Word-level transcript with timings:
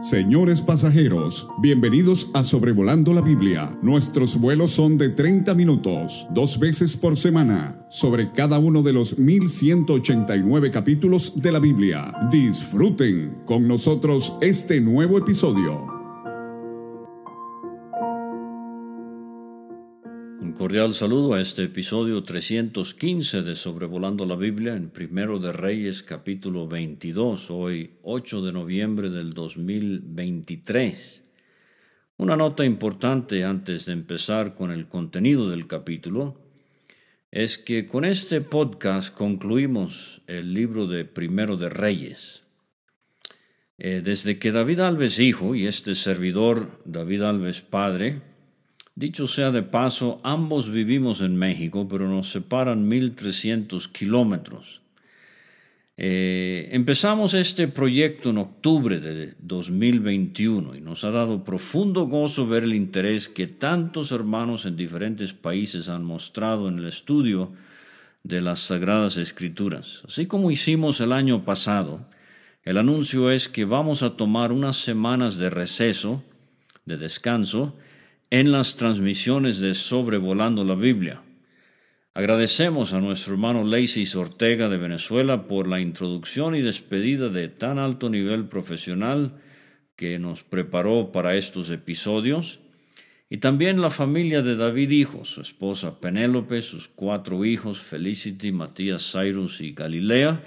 Señores 0.00 0.60
pasajeros, 0.60 1.48
bienvenidos 1.58 2.30
a 2.34 2.44
Sobrevolando 2.44 3.14
la 3.14 3.22
Biblia. 3.22 3.70
Nuestros 3.80 4.38
vuelos 4.38 4.72
son 4.72 4.98
de 4.98 5.08
30 5.08 5.54
minutos, 5.54 6.26
dos 6.30 6.58
veces 6.58 6.98
por 6.98 7.16
semana, 7.16 7.78
sobre 7.88 8.30
cada 8.32 8.58
uno 8.58 8.82
de 8.82 8.92
los 8.92 9.18
1189 9.18 10.70
capítulos 10.70 11.40
de 11.40 11.50
la 11.50 11.60
Biblia. 11.60 12.12
Disfruten 12.30 13.38
con 13.46 13.66
nosotros 13.66 14.34
este 14.42 14.82
nuevo 14.82 15.16
episodio. 15.16 15.95
Cordial 20.66 20.94
saludo 20.94 21.34
a 21.34 21.40
este 21.40 21.62
episodio 21.62 22.24
315 22.24 23.42
de 23.42 23.54
Sobrevolando 23.54 24.26
la 24.26 24.34
Biblia 24.34 24.74
en 24.74 24.90
Primero 24.90 25.38
de 25.38 25.52
Reyes 25.52 26.02
capítulo 26.02 26.66
22, 26.66 27.52
hoy 27.52 27.92
8 28.02 28.42
de 28.42 28.52
noviembre 28.52 29.08
del 29.08 29.32
2023. 29.32 31.22
Una 32.16 32.34
nota 32.34 32.64
importante 32.64 33.44
antes 33.44 33.86
de 33.86 33.92
empezar 33.92 34.56
con 34.56 34.72
el 34.72 34.88
contenido 34.88 35.48
del 35.48 35.68
capítulo 35.68 36.36
es 37.30 37.58
que 37.58 37.86
con 37.86 38.04
este 38.04 38.40
podcast 38.40 39.14
concluimos 39.14 40.20
el 40.26 40.52
libro 40.52 40.88
de 40.88 41.04
Primero 41.04 41.56
de 41.56 41.68
Reyes. 41.68 42.42
Eh, 43.78 44.00
desde 44.02 44.40
que 44.40 44.50
David 44.50 44.80
Alves 44.80 45.20
hijo 45.20 45.54
y 45.54 45.68
este 45.68 45.94
servidor 45.94 46.82
David 46.84 47.22
Alves 47.22 47.60
padre 47.60 48.20
Dicho 48.96 49.26
sea 49.26 49.50
de 49.50 49.62
paso, 49.62 50.22
ambos 50.24 50.70
vivimos 50.70 51.20
en 51.20 51.36
México, 51.36 51.86
pero 51.86 52.08
nos 52.08 52.30
separan 52.30 52.88
1.300 52.88 53.92
kilómetros. 53.92 54.80
Eh, 55.98 56.70
empezamos 56.72 57.34
este 57.34 57.68
proyecto 57.68 58.30
en 58.30 58.38
octubre 58.38 58.98
de 58.98 59.34
2021 59.38 60.76
y 60.76 60.80
nos 60.80 61.04
ha 61.04 61.10
dado 61.10 61.44
profundo 61.44 62.06
gozo 62.06 62.46
ver 62.46 62.64
el 62.64 62.74
interés 62.74 63.28
que 63.28 63.46
tantos 63.46 64.12
hermanos 64.12 64.64
en 64.64 64.78
diferentes 64.78 65.34
países 65.34 65.90
han 65.90 66.02
mostrado 66.02 66.66
en 66.68 66.78
el 66.78 66.86
estudio 66.86 67.52
de 68.24 68.40
las 68.40 68.60
Sagradas 68.60 69.18
Escrituras. 69.18 70.04
Así 70.06 70.24
como 70.24 70.50
hicimos 70.50 71.02
el 71.02 71.12
año 71.12 71.44
pasado, 71.44 72.00
el 72.62 72.78
anuncio 72.78 73.30
es 73.30 73.50
que 73.50 73.66
vamos 73.66 74.02
a 74.02 74.16
tomar 74.16 74.52
unas 74.52 74.76
semanas 74.76 75.36
de 75.36 75.50
receso, 75.50 76.22
de 76.86 76.96
descanso, 76.96 77.76
en 78.30 78.50
las 78.50 78.76
transmisiones 78.76 79.60
de 79.60 79.74
Sobrevolando 79.74 80.64
la 80.64 80.74
Biblia. 80.74 81.22
Agradecemos 82.12 82.92
a 82.92 83.00
nuestro 83.00 83.34
hermano 83.34 83.62
Lacey 83.62 84.06
Ortega 84.16 84.68
de 84.68 84.78
Venezuela 84.78 85.46
por 85.46 85.68
la 85.68 85.80
introducción 85.80 86.56
y 86.56 86.62
despedida 86.62 87.28
de 87.28 87.48
tan 87.48 87.78
alto 87.78 88.10
nivel 88.10 88.48
profesional 88.48 89.40
que 89.94 90.18
nos 90.18 90.42
preparó 90.42 91.12
para 91.12 91.36
estos 91.36 91.70
episodios, 91.70 92.60
y 93.28 93.38
también 93.38 93.80
la 93.80 93.90
familia 93.90 94.42
de 94.42 94.56
David 94.56 94.90
Hijo, 94.90 95.24
su 95.24 95.40
esposa 95.40 96.00
Penélope, 96.00 96.62
sus 96.62 96.88
cuatro 96.88 97.44
hijos 97.44 97.80
Felicity, 97.80 98.52
Matías, 98.52 99.12
Cyrus 99.12 99.60
y 99.60 99.72
Galilea, 99.72 100.42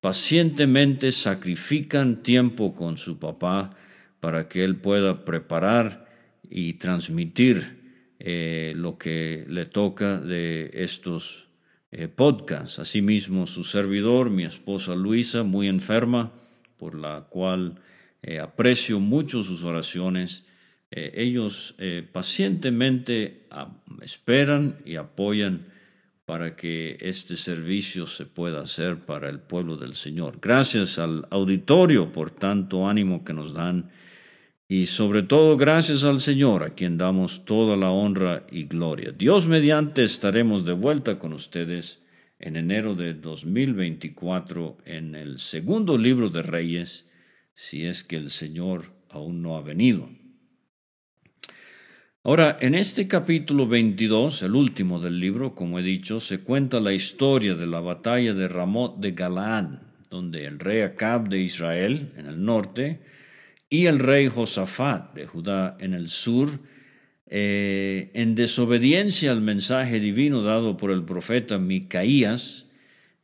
pacientemente 0.00 1.12
sacrifican 1.12 2.22
tiempo 2.22 2.74
con 2.74 2.96
su 2.96 3.18
papá 3.18 3.76
para 4.20 4.48
que 4.48 4.64
él 4.64 4.76
pueda 4.76 5.24
preparar 5.24 6.07
y 6.50 6.74
transmitir 6.74 7.78
eh, 8.18 8.72
lo 8.74 8.98
que 8.98 9.44
le 9.48 9.66
toca 9.66 10.18
de 10.18 10.70
estos 10.74 11.46
eh, 11.92 12.08
podcasts. 12.08 12.78
Asimismo, 12.78 13.46
su 13.46 13.64
servidor, 13.64 14.30
mi 14.30 14.44
esposa 14.44 14.94
Luisa, 14.94 15.42
muy 15.42 15.68
enferma, 15.68 16.32
por 16.78 16.94
la 16.94 17.26
cual 17.28 17.80
eh, 18.22 18.40
aprecio 18.40 19.00
mucho 19.00 19.42
sus 19.42 19.64
oraciones. 19.64 20.44
ellos 20.90 21.76
pacientemente 22.12 23.44
ah, 23.50 23.68
esperan 24.00 24.78
y 24.86 24.96
apoyan 24.96 25.66
para 26.24 26.56
que 26.56 26.96
este 27.00 27.36
servicio 27.36 28.06
se 28.06 28.24
pueda 28.24 28.60
hacer 28.62 28.98
para 29.04 29.28
el 29.28 29.38
pueblo 29.38 29.76
del 29.76 29.94
Señor. 29.94 30.38
Gracias 30.42 30.98
al 30.98 31.26
auditorio 31.30 32.10
por 32.12 32.30
tanto 32.30 32.88
ánimo 32.88 33.22
que 33.22 33.32
nos 33.32 33.52
dan 33.52 33.90
y 34.70 34.84
sobre 34.84 35.22
todo 35.22 35.56
gracias 35.56 36.04
al 36.04 36.20
Señor, 36.20 36.62
a 36.62 36.74
quien 36.74 36.98
damos 36.98 37.46
toda 37.46 37.74
la 37.74 37.90
honra 37.90 38.46
y 38.52 38.64
gloria. 38.64 39.12
Dios 39.12 39.46
mediante 39.46 40.04
estaremos 40.04 40.66
de 40.66 40.74
vuelta 40.74 41.18
con 41.18 41.32
ustedes 41.32 42.02
en 42.38 42.56
enero 42.56 42.94
de 42.94 43.14
2024 43.14 44.76
en 44.84 45.14
el 45.14 45.38
segundo 45.38 45.96
libro 45.96 46.28
de 46.28 46.42
Reyes, 46.42 47.08
si 47.54 47.86
es 47.86 48.04
que 48.04 48.16
el 48.16 48.28
Señor 48.28 48.92
aún 49.08 49.40
no 49.40 49.56
ha 49.56 49.62
venido. 49.62 50.10
Ahora, 52.22 52.58
en 52.60 52.74
este 52.74 53.08
capítulo 53.08 53.66
22, 53.66 54.42
el 54.42 54.54
último 54.54 55.00
del 55.00 55.18
libro, 55.18 55.54
como 55.54 55.78
he 55.78 55.82
dicho, 55.82 56.20
se 56.20 56.40
cuenta 56.40 56.78
la 56.78 56.92
historia 56.92 57.54
de 57.54 57.66
la 57.66 57.80
batalla 57.80 58.34
de 58.34 58.48
Ramot 58.48 58.98
de 58.98 59.12
Galaad, 59.12 59.80
donde 60.10 60.44
el 60.44 60.58
rey 60.58 60.82
Acab 60.82 61.30
de 61.30 61.40
Israel, 61.40 62.12
en 62.18 62.26
el 62.26 62.44
norte, 62.44 63.00
y 63.70 63.86
el 63.86 63.98
rey 63.98 64.28
Josafat 64.28 65.14
de 65.14 65.26
Judá 65.26 65.76
en 65.78 65.94
el 65.94 66.08
sur, 66.08 66.58
eh, 67.26 68.10
en 68.14 68.34
desobediencia 68.34 69.30
al 69.32 69.42
mensaje 69.42 70.00
divino 70.00 70.42
dado 70.42 70.76
por 70.76 70.90
el 70.90 71.04
profeta 71.04 71.58
Micaías, 71.58 72.66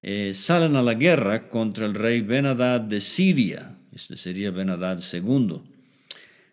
eh, 0.02 0.34
salen 0.34 0.76
a 0.76 0.82
la 0.82 0.94
guerra 0.94 1.48
contra 1.48 1.86
el 1.86 1.94
rey 1.94 2.20
Benadad 2.20 2.80
de 2.80 3.00
Siria. 3.00 3.78
Este 3.94 4.16
sería 4.16 4.50
Benadad 4.50 5.00
II. 5.12 5.62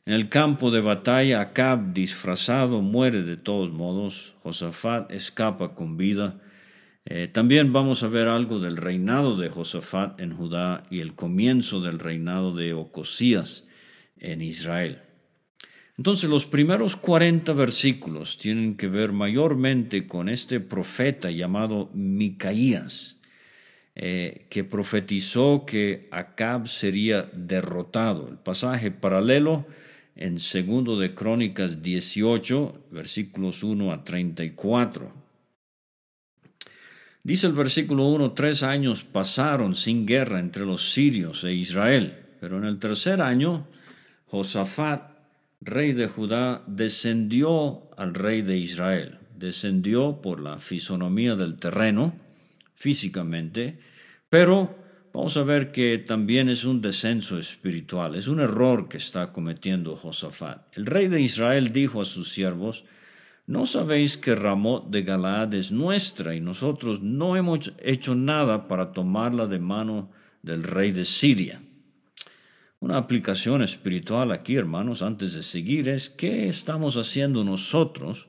En 0.06 0.14
el 0.14 0.30
campo 0.30 0.72
de 0.72 0.80
batalla, 0.80 1.42
Acab, 1.42 1.94
disfrazado, 1.94 2.82
muere 2.82 3.24
de 3.24 3.36
todos 3.36 3.72
modos. 3.72 4.36
Josafat 4.42 5.12
escapa 5.12 5.76
con 5.76 5.98
vida. 5.98 6.40
Eh, 7.04 7.28
también 7.28 7.74
vamos 7.74 8.04
a 8.04 8.08
ver 8.08 8.30
algo 8.30 8.60
del 8.60 8.78
reinado 8.78 9.36
de 9.36 9.50
Josafat 9.50 10.20
en 10.22 10.34
Judá 10.34 10.84
y 10.90 11.02
el 11.02 11.14
comienzo 11.14 11.82
del 11.82 12.00
reinado 12.00 12.56
de 12.56 12.74
Ocosías 12.74 13.68
en 14.22 14.42
Israel. 14.42 15.02
Entonces 15.98 16.30
los 16.30 16.46
primeros 16.46 16.96
40 16.96 17.54
versículos 17.54 18.38
tienen 18.38 18.76
que 18.76 18.88
ver 18.88 19.12
mayormente 19.12 20.08
con 20.08 20.30
este 20.30 20.60
profeta 20.60 21.30
llamado 21.30 21.90
Micaías, 21.94 23.20
eh, 23.94 24.48
que 24.50 24.64
profetizó 24.64 25.66
que 25.66 26.08
Acab 26.12 26.68
sería 26.68 27.30
derrotado. 27.34 28.30
El 28.30 28.38
pasaje 28.38 28.90
paralelo 28.90 29.68
en 30.16 30.40
segundo 30.40 30.98
de 30.98 31.14
Crónicas 31.14 31.82
18, 31.82 32.88
versículos 32.92 33.64
1 33.64 33.92
a 33.92 34.04
34. 34.04 35.14
Dice 37.24 37.48
el 37.48 37.54
versículo 37.54 38.08
1, 38.08 38.32
tres 38.32 38.64
años 38.64 39.04
pasaron 39.04 39.76
sin 39.76 40.08
guerra 40.08 40.40
entre 40.40 40.66
los 40.66 40.94
sirios 40.94 41.44
e 41.44 41.54
Israel, 41.54 42.18
pero 42.40 42.58
en 42.58 42.64
el 42.64 42.80
tercer 42.80 43.22
año 43.22 43.68
Josafat, 44.32 45.12
rey 45.60 45.92
de 45.92 46.08
Judá, 46.08 46.64
descendió 46.66 47.90
al 47.98 48.14
rey 48.14 48.42
de 48.44 48.58
Israel. 48.58 49.18
Descendió 49.38 50.22
por 50.22 50.40
la 50.40 50.58
fisonomía 50.58 51.36
del 51.36 51.58
terreno, 51.58 52.14
físicamente, 52.74 53.78
pero 54.30 54.74
vamos 55.14 55.36
a 55.36 55.44
ver 55.44 55.74
que 55.74 55.98
también 55.98 56.48
es 56.48 56.64
un 56.64 56.82
descenso 56.82 57.38
espiritual, 57.38 58.16
es 58.16 58.30
un 58.30 58.40
error 58.40 58.88
que 58.88 58.98
está 58.98 59.34
cometiendo 59.34 59.98
Josafat. 59.98 60.78
El 60.78 60.86
rey 60.86 61.10
de 61.10 61.20
Israel 61.20 61.74
dijo 61.74 62.00
a 62.02 62.06
sus 62.06 62.32
siervos, 62.32 62.86
¿no 63.48 63.66
sabéis 63.66 64.16
que 64.16 64.34
Ramot 64.34 64.90
de 64.90 65.04
Galaad 65.04 65.54
es 65.56 65.74
nuestra 65.74 66.34
y 66.36 66.40
nosotros 66.40 67.02
no 67.02 67.36
hemos 67.36 67.74
hecho 67.80 68.16
nada 68.16 68.70
para 68.70 68.94
tomarla 68.94 69.46
de 69.48 69.60
mano 69.60 70.10
del 70.42 70.64
rey 70.64 70.94
de 70.94 71.04
Siria? 71.04 71.62
Una 72.82 72.98
aplicación 72.98 73.62
espiritual 73.62 74.32
aquí, 74.32 74.56
hermanos, 74.56 75.04
antes 75.04 75.36
de 75.36 75.44
seguir, 75.44 75.88
es 75.88 76.10
qué 76.10 76.50
estamos 76.50 76.98
haciendo 76.98 77.44
nosotros 77.44 78.28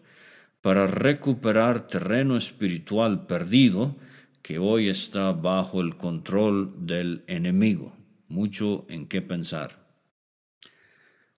para 0.60 0.86
recuperar 0.86 1.86
terreno 1.86 2.36
espiritual 2.36 3.26
perdido 3.26 3.96
que 4.42 4.58
hoy 4.58 4.90
está 4.90 5.32
bajo 5.32 5.80
el 5.80 5.96
control 5.96 6.86
del 6.86 7.24
enemigo. 7.28 7.96
Mucho 8.28 8.84
en 8.90 9.08
qué 9.08 9.22
pensar. 9.22 9.86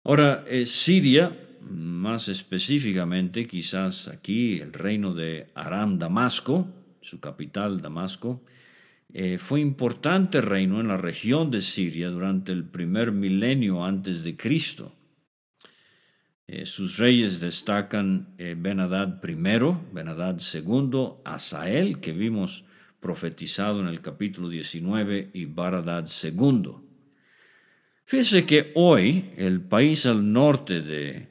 Ahora, 0.02 0.44
eh, 0.48 0.66
Siria, 0.66 1.38
más 1.60 2.26
específicamente, 2.26 3.46
quizás 3.46 4.08
aquí 4.08 4.58
el 4.58 4.72
reino 4.72 5.14
de 5.14 5.52
Aram 5.54 6.00
Damasco, 6.00 6.66
su 7.00 7.20
capital 7.20 7.80
Damasco, 7.80 8.42
eh, 9.14 9.38
fue 9.38 9.60
importante 9.60 10.40
reino 10.42 10.80
en 10.80 10.88
la 10.88 10.98
región 10.98 11.50
de 11.50 11.62
Siria 11.62 12.08
durante 12.08 12.52
el 12.52 12.64
primer 12.64 13.12
milenio 13.12 13.84
antes 13.84 14.24
de 14.24 14.36
Cristo. 14.36 14.92
Eh, 16.46 16.66
sus 16.66 16.98
reyes 16.98 17.40
destacan 17.40 18.34
eh, 18.36 18.54
Benadad 18.58 19.22
I, 19.26 19.34
Benadad 19.92 20.38
II, 20.52 21.20
Asael, 21.24 22.00
que 22.00 22.12
vimos 22.12 22.64
profetizado 23.00 23.80
en 23.80 23.86
el 23.86 24.00
capítulo 24.00 24.48
19, 24.48 25.30
y 25.32 25.44
Baradad 25.46 26.06
II. 26.22 26.72
Fíjese 28.04 28.44
que 28.44 28.72
hoy 28.74 29.30
el 29.36 29.62
país 29.62 30.04
al 30.04 30.32
norte 30.32 30.82
de 30.82 31.28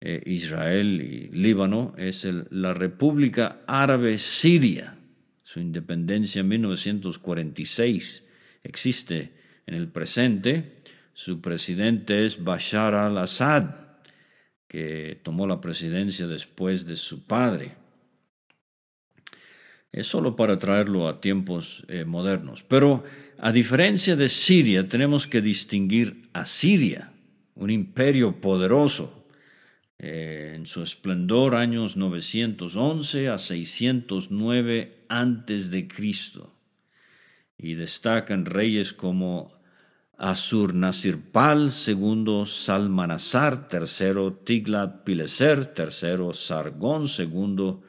eh, 0.00 0.22
Israel 0.26 1.00
y 1.00 1.28
Líbano 1.28 1.94
es 1.96 2.28
la 2.50 2.74
República 2.74 3.62
Árabe 3.66 4.18
Siria. 4.18 4.98
Su 5.46 5.60
independencia 5.60 6.40
en 6.40 6.48
1946 6.48 8.26
existe 8.64 9.32
en 9.64 9.74
el 9.74 9.86
presente. 9.86 10.78
Su 11.12 11.40
presidente 11.40 12.26
es 12.26 12.42
Bashar 12.42 12.96
al-Assad, 12.96 13.76
que 14.66 15.20
tomó 15.22 15.46
la 15.46 15.60
presidencia 15.60 16.26
después 16.26 16.84
de 16.84 16.96
su 16.96 17.28
padre. 17.28 17.76
Es 19.92 20.08
solo 20.08 20.34
para 20.34 20.56
traerlo 20.56 21.06
a 21.06 21.20
tiempos 21.20 21.84
eh, 21.86 22.04
modernos. 22.04 22.64
Pero 22.64 23.04
a 23.38 23.52
diferencia 23.52 24.16
de 24.16 24.28
Siria, 24.28 24.88
tenemos 24.88 25.28
que 25.28 25.40
distinguir 25.40 26.28
a 26.32 26.44
Siria, 26.44 27.12
un 27.54 27.70
imperio 27.70 28.40
poderoso, 28.40 29.15
eh, 29.98 30.52
en 30.54 30.66
su 30.66 30.82
esplendor 30.82 31.54
años 31.54 31.96
911 31.96 33.28
a 33.28 33.38
609 33.38 35.04
antes 35.08 35.70
de 35.70 35.88
Cristo. 35.88 36.52
Y 37.56 37.74
destacan 37.74 38.44
reyes 38.44 38.92
como 38.92 39.56
Asur-Nasirpal, 40.18 41.70
segundo 41.70 42.46
Salmanasar, 42.46 43.68
tercero 43.68 44.32
Tiglat-Pileser, 44.44 45.66
tercero 45.66 46.32
Sargón, 46.32 47.08
segundo 47.08 47.82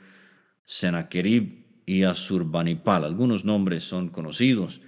Sennacherib 0.66 1.66
y 1.86 2.04
Asurbanipal. 2.04 3.04
Algunos 3.06 3.46
nombres 3.46 3.84
son 3.84 4.10
conocidos 4.10 4.82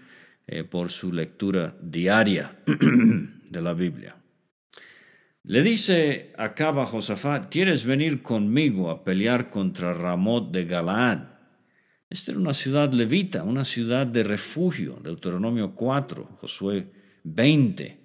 eh, 0.48 0.64
por 0.64 0.92
su 0.92 1.14
lectura 1.14 1.76
diaria 1.82 2.60
de 2.66 3.62
la 3.62 3.74
Biblia. 3.74 4.16
Le 5.44 5.64
dice 5.64 6.34
Acab 6.38 6.80
a 6.80 6.86
Josafat, 6.86 7.50
¿quieres 7.50 7.86
venir 7.86 8.22
conmigo 8.22 8.90
a 8.90 9.06
pelear 9.06 9.50
contra 9.50 9.94
Ramot 9.94 10.52
de 10.52 10.66
Galaad? 10.66 11.20
Esta 12.10 12.32
era 12.32 12.42
una 12.42 12.54
ciudad 12.54 12.92
levita, 12.92 13.44
una 13.44 13.64
ciudad 13.64 14.06
de 14.06 14.24
refugio, 14.24 15.00
Deuteronomio 15.02 15.74
4, 15.76 16.38
Josué 16.42 16.92
20. 17.24 18.00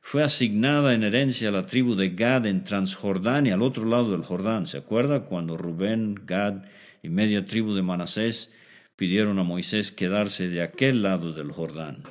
Fue 0.00 0.22
asignada 0.22 0.94
en 0.94 1.02
herencia 1.02 1.50
a 1.50 1.52
la 1.52 1.62
tribu 1.62 1.94
de 1.94 2.10
Gad 2.10 2.46
en 2.46 2.64
Transjordania, 2.64 3.54
al 3.54 3.62
otro 3.62 3.84
lado 3.84 4.12
del 4.12 4.22
Jordán. 4.22 4.66
¿Se 4.66 4.78
acuerda 4.78 5.26
cuando 5.26 5.58
Rubén, 5.58 6.22
Gad 6.24 6.64
y 7.02 7.10
media 7.10 7.44
tribu 7.44 7.74
de 7.74 7.82
Manasés 7.82 8.50
pidieron 8.96 9.38
a 9.38 9.42
Moisés 9.42 9.92
quedarse 9.92 10.48
de 10.48 10.62
aquel 10.62 11.02
lado 11.02 11.34
del 11.34 11.52
Jordán? 11.52 12.04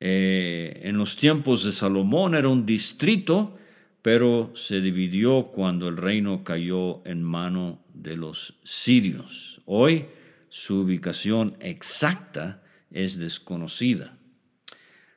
Eh, 0.00 0.80
en 0.84 0.96
los 0.96 1.16
tiempos 1.16 1.64
de 1.64 1.72
Salomón 1.72 2.34
era 2.34 2.48
un 2.48 2.64
distrito 2.64 3.58
pero 4.02 4.50
se 4.54 4.80
dividió 4.80 5.46
cuando 5.52 5.88
el 5.88 5.96
reino 5.96 6.42
cayó 6.42 7.06
en 7.06 7.22
mano 7.22 7.80
de 7.94 8.16
los 8.16 8.58
sirios. 8.64 9.62
Hoy 9.64 10.06
su 10.48 10.80
ubicación 10.80 11.56
exacta 11.60 12.62
es 12.90 13.18
desconocida. 13.18 14.18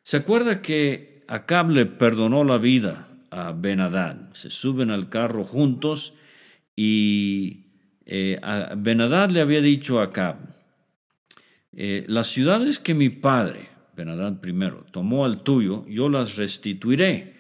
¿Se 0.04 0.18
acuerda 0.18 0.62
que 0.62 1.24
Acab 1.28 1.72
le 1.72 1.88
perdonó 1.88 2.44
la 2.44 2.60
vida 2.60 3.10
a 3.32 3.52
Benadad? 3.52 4.32
Se 4.34 4.52
suben 4.52 4.92
al 4.92 5.10
carro 5.10 5.44
juntos 5.44 6.14
y 6.76 7.66
eh, 8.06 8.40
Benadad 8.78 9.32
le 9.32 9.42
había 9.42 9.62
dicho 9.62 10.00
a 10.00 10.04
Acab, 10.04 10.38
eh, 11.74 12.06
las 12.08 12.28
ciudades 12.28 12.80
que 12.80 12.94
mi 12.94 13.10
padre, 13.10 13.68
Benadad 13.98 14.40
primero, 14.40 14.86
tomó 14.92 15.26
al 15.26 15.42
tuyo, 15.42 15.86
yo 15.88 16.08
las 16.08 16.36
restituiré 16.36 17.35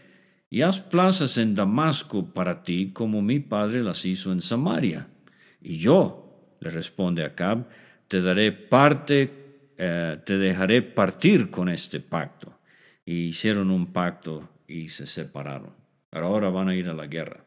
y 0.49 0.61
haz 0.61 0.79
plazas 0.79 1.37
en 1.37 1.55
Damasco 1.55 2.33
para 2.33 2.63
ti 2.63 2.91
como 2.93 3.21
mi 3.21 3.39
padre 3.39 3.83
las 3.83 4.05
hizo 4.05 4.31
en 4.31 4.41
Samaria. 4.41 5.07
Y 5.61 5.77
yo, 5.77 6.55
le 6.59 6.69
responde 6.69 7.23
Acab, 7.23 7.67
te 8.07 8.21
daré 8.21 8.51
parte, 8.51 9.73
eh, 9.77 10.19
te 10.25 10.37
dejaré 10.37 10.81
partir 10.81 11.49
con 11.49 11.69
este 11.69 11.99
pacto. 11.99 12.59
Y 13.05 13.25
hicieron 13.25 13.71
un 13.71 13.87
pacto 13.87 14.49
y 14.67 14.89
se 14.89 15.05
separaron. 15.05 15.73
Pero 16.09 16.27
ahora 16.27 16.49
van 16.49 16.69
a 16.69 16.75
ir 16.75 16.89
a 16.89 16.93
la 16.93 17.07
guerra. 17.07 17.43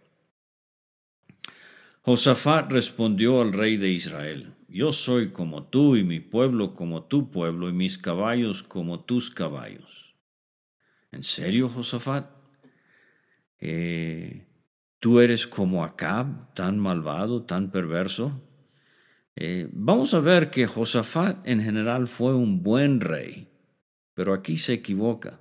Josafat 2.02 2.70
respondió 2.72 3.40
al 3.42 3.52
rey 3.52 3.76
de 3.76 3.90
Israel, 3.90 4.54
Yo 4.68 4.92
soy 4.92 5.30
como 5.30 5.64
tú 5.64 5.96
y 5.96 6.04
mi 6.04 6.20
pueblo 6.20 6.74
como 6.74 7.04
tu 7.04 7.30
pueblo 7.30 7.68
y 7.68 7.72
mis 7.72 7.98
caballos 7.98 8.62
como 8.62 9.00
tus 9.00 9.30
caballos. 9.30 10.14
¿En 11.10 11.22
serio, 11.22 11.68
Josafat? 11.68 12.37
Eh, 13.60 14.46
tú 14.98 15.20
eres 15.20 15.46
como 15.46 15.84
Acab, 15.84 16.54
tan 16.54 16.78
malvado, 16.78 17.42
tan 17.42 17.70
perverso. 17.70 18.40
Eh, 19.36 19.68
vamos 19.72 20.14
a 20.14 20.20
ver 20.20 20.50
que 20.50 20.66
Josafat 20.66 21.46
en 21.46 21.62
general 21.62 22.08
fue 22.08 22.34
un 22.34 22.62
buen 22.62 23.00
rey, 23.00 23.48
pero 24.14 24.34
aquí 24.34 24.56
se 24.56 24.74
equivoca. 24.74 25.38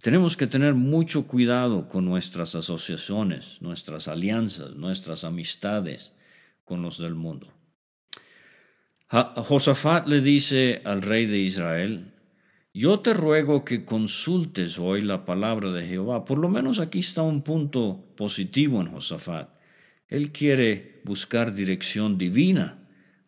Tenemos 0.00 0.36
que 0.36 0.46
tener 0.46 0.74
mucho 0.74 1.28
cuidado 1.28 1.86
con 1.86 2.04
nuestras 2.04 2.54
asociaciones, 2.54 3.62
nuestras 3.62 4.08
alianzas, 4.08 4.74
nuestras 4.74 5.22
amistades 5.22 6.14
con 6.64 6.82
los 6.82 6.98
del 6.98 7.14
mundo. 7.14 7.48
Josafat 9.08 10.08
le 10.08 10.22
dice 10.22 10.80
al 10.84 11.02
rey 11.02 11.26
de 11.26 11.38
Israel, 11.38 12.14
yo 12.74 13.00
te 13.00 13.12
ruego 13.12 13.64
que 13.64 13.84
consultes 13.84 14.78
hoy 14.78 15.02
la 15.02 15.26
palabra 15.26 15.72
de 15.72 15.86
Jehová. 15.86 16.24
Por 16.24 16.38
lo 16.38 16.48
menos 16.48 16.78
aquí 16.78 17.00
está 17.00 17.22
un 17.22 17.42
punto 17.42 18.02
positivo 18.16 18.80
en 18.80 18.90
Josafat. 18.90 19.50
Él 20.08 20.32
quiere 20.32 21.02
buscar 21.04 21.54
dirección 21.54 22.16
divina 22.16 22.78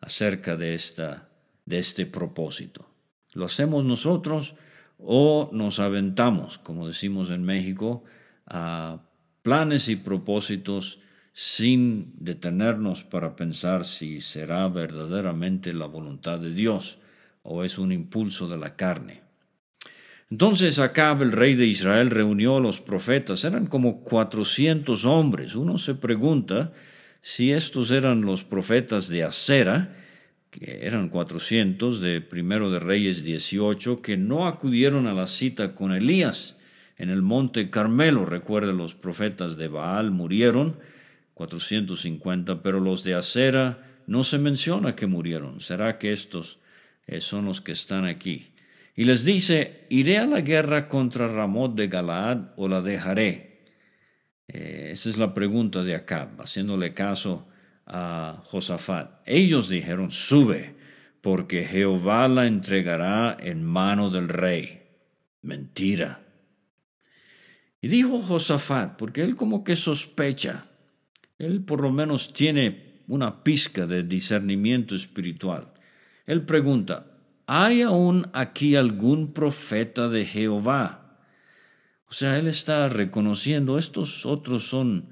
acerca 0.00 0.56
de, 0.56 0.74
esta, 0.74 1.28
de 1.66 1.78
este 1.78 2.06
propósito. 2.06 2.88
¿Lo 3.34 3.44
hacemos 3.44 3.84
nosotros 3.84 4.54
o 4.98 5.50
nos 5.52 5.78
aventamos, 5.78 6.58
como 6.58 6.86
decimos 6.86 7.30
en 7.30 7.42
México, 7.42 8.04
a 8.46 9.02
planes 9.42 9.88
y 9.88 9.96
propósitos 9.96 11.00
sin 11.32 12.14
detenernos 12.16 13.04
para 13.04 13.36
pensar 13.36 13.84
si 13.84 14.20
será 14.20 14.68
verdaderamente 14.68 15.74
la 15.74 15.86
voluntad 15.86 16.38
de 16.38 16.54
Dios 16.54 16.98
o 17.42 17.64
es 17.64 17.76
un 17.76 17.92
impulso 17.92 18.48
de 18.48 18.56
la 18.56 18.76
carne? 18.76 19.23
Entonces 20.30 20.78
Acab, 20.78 21.22
el 21.22 21.32
rey 21.32 21.54
de 21.54 21.66
Israel, 21.66 22.10
reunió 22.10 22.56
a 22.56 22.60
los 22.60 22.80
profetas. 22.80 23.44
Eran 23.44 23.66
como 23.66 24.00
cuatrocientos 24.02 25.04
hombres. 25.04 25.54
Uno 25.54 25.78
se 25.78 25.94
pregunta 25.94 26.72
si 27.20 27.52
estos 27.52 27.90
eran 27.90 28.22
los 28.22 28.44
profetas 28.44 29.08
de 29.08 29.22
Acera, 29.22 29.96
que 30.50 30.86
eran 30.86 31.08
cuatrocientos 31.08 32.00
de 32.00 32.20
Primero 32.20 32.70
de 32.70 32.78
Reyes 32.78 33.24
18, 33.24 34.02
que 34.02 34.16
no 34.16 34.46
acudieron 34.46 35.06
a 35.06 35.14
la 35.14 35.26
cita 35.26 35.74
con 35.74 35.92
Elías 35.92 36.56
en 36.96 37.10
el 37.10 37.22
monte 37.22 37.70
Carmelo. 37.70 38.24
Recuerde, 38.24 38.72
los 38.72 38.94
profetas 38.94 39.56
de 39.56 39.68
Baal 39.68 40.10
murieron, 40.10 40.76
450, 41.34 42.62
pero 42.62 42.80
los 42.80 43.04
de 43.04 43.14
Acera 43.14 43.78
no 44.06 44.22
se 44.22 44.38
menciona 44.38 44.94
que 44.94 45.06
murieron. 45.06 45.60
¿Será 45.60 45.98
que 45.98 46.12
estos 46.12 46.58
eh, 47.06 47.20
son 47.20 47.46
los 47.46 47.60
que 47.60 47.72
están 47.72 48.04
aquí? 48.04 48.53
Y 48.96 49.04
les 49.04 49.24
dice, 49.24 49.86
¿iré 49.90 50.18
a 50.18 50.26
la 50.26 50.40
guerra 50.40 50.88
contra 50.88 51.26
Ramot 51.26 51.74
de 51.74 51.88
Galaad 51.88 52.52
o 52.56 52.68
la 52.68 52.80
dejaré? 52.80 53.64
Eh, 54.46 54.90
esa 54.92 55.08
es 55.08 55.18
la 55.18 55.34
pregunta 55.34 55.82
de 55.82 55.94
Acab, 55.96 56.40
haciéndole 56.40 56.94
caso 56.94 57.48
a 57.86 58.40
Josafat. 58.44 59.20
Ellos 59.26 59.68
dijeron, 59.68 60.10
sube, 60.12 60.76
porque 61.20 61.64
Jehová 61.64 62.28
la 62.28 62.46
entregará 62.46 63.36
en 63.40 63.64
mano 63.64 64.10
del 64.10 64.28
rey. 64.28 64.82
Mentira. 65.42 66.20
Y 67.80 67.88
dijo 67.88 68.18
Josafat, 68.18 68.96
porque 68.96 69.22
él 69.22 69.34
como 69.34 69.64
que 69.64 69.74
sospecha, 69.74 70.66
él 71.38 71.64
por 71.64 71.80
lo 71.82 71.90
menos 71.90 72.32
tiene 72.32 73.02
una 73.08 73.42
pizca 73.42 73.86
de 73.86 74.04
discernimiento 74.04 74.94
espiritual. 74.94 75.72
Él 76.26 76.46
pregunta, 76.46 77.13
¿hay 77.46 77.82
aún 77.82 78.26
aquí 78.32 78.76
algún 78.76 79.32
profeta 79.32 80.08
de 80.08 80.24
Jehová? 80.24 81.18
O 82.08 82.12
sea, 82.12 82.38
él 82.38 82.46
está 82.46 82.88
reconociendo, 82.88 83.78
estos 83.78 84.24
otros 84.26 84.68
son, 84.68 85.10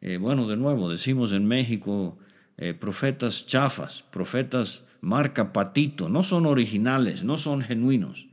eh, 0.00 0.18
bueno, 0.18 0.46
de 0.46 0.56
nuevo, 0.56 0.88
decimos 0.88 1.32
en 1.32 1.46
México, 1.46 2.18
eh, 2.56 2.74
profetas 2.74 3.46
chafas, 3.46 4.04
profetas 4.04 4.84
marca 5.00 5.52
patito, 5.52 6.08
no 6.08 6.22
son 6.22 6.46
originales, 6.46 7.24
no 7.24 7.36
son 7.36 7.62
genuinos. 7.62 8.28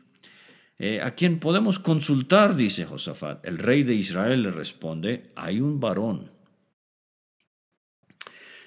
Eh, 0.78 1.02
a 1.02 1.12
quien 1.12 1.40
podemos 1.40 1.80
consultar, 1.80 2.56
dice 2.56 2.86
Josafat. 2.86 3.46
El 3.46 3.58
rey 3.58 3.84
de 3.84 3.94
Israel 3.94 4.44
le 4.44 4.52
responde, 4.52 5.32
hay 5.36 5.62
un 5.62 5.80
varón 5.80 6.32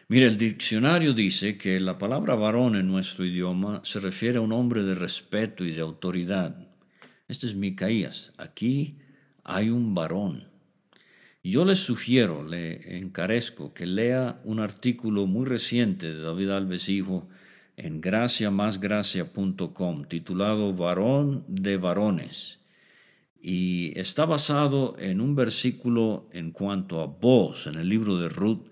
Mire, 0.09 0.27
el 0.27 0.37
diccionario 0.37 1.15
dice 1.15 1.57
que 1.57 1.81
la 1.81 1.97
palabra 1.97 2.35
varón 2.35 2.77
en 2.77 2.89
nuestro 2.89 3.25
idioma 3.25 3.81
se 3.85 4.01
refiere 4.01 4.39
a 4.39 4.43
un 4.43 4.53
hombre 4.53 4.83
de 4.83 4.95
respeto 4.95 5.65
y 5.65 5.73
de 5.73 5.81
autoridad. 5.81 6.69
Este 7.27 7.47
es 7.47 7.55
Micaías. 7.55 8.33
Aquí 8.37 8.99
hay 9.45 9.71
un 9.71 9.95
varón. 9.95 10.49
Yo 11.43 11.65
le 11.65 11.75
sugiero, 11.75 12.47
le 12.47 12.99
encarezco 12.99 13.73
que 13.73 13.87
lea 13.87 14.41
un 14.45 14.61
artículo 14.61 15.27
muy 15.27 15.47
reciente 15.47 16.13
de 16.13 16.21
David 16.21 16.51
Alves 16.51 16.89
Hijo 16.89 17.29
en 17.77 18.01
graciamasgracia.com 18.01 20.05
titulado 20.05 20.75
Varón 20.75 21.45
de 21.49 21.77
varones 21.77 22.61
y 23.41 23.99
está 23.99 24.25
basado 24.25 24.97
en 24.99 25.21
un 25.21 25.35
versículo 25.35 26.29
en 26.33 26.51
cuanto 26.51 27.03
a 27.03 27.07
voz 27.07 27.67
en 27.67 27.75
el 27.75 27.91
libro 27.91 28.17
de 28.17 28.31
Ruth, 28.31 28.69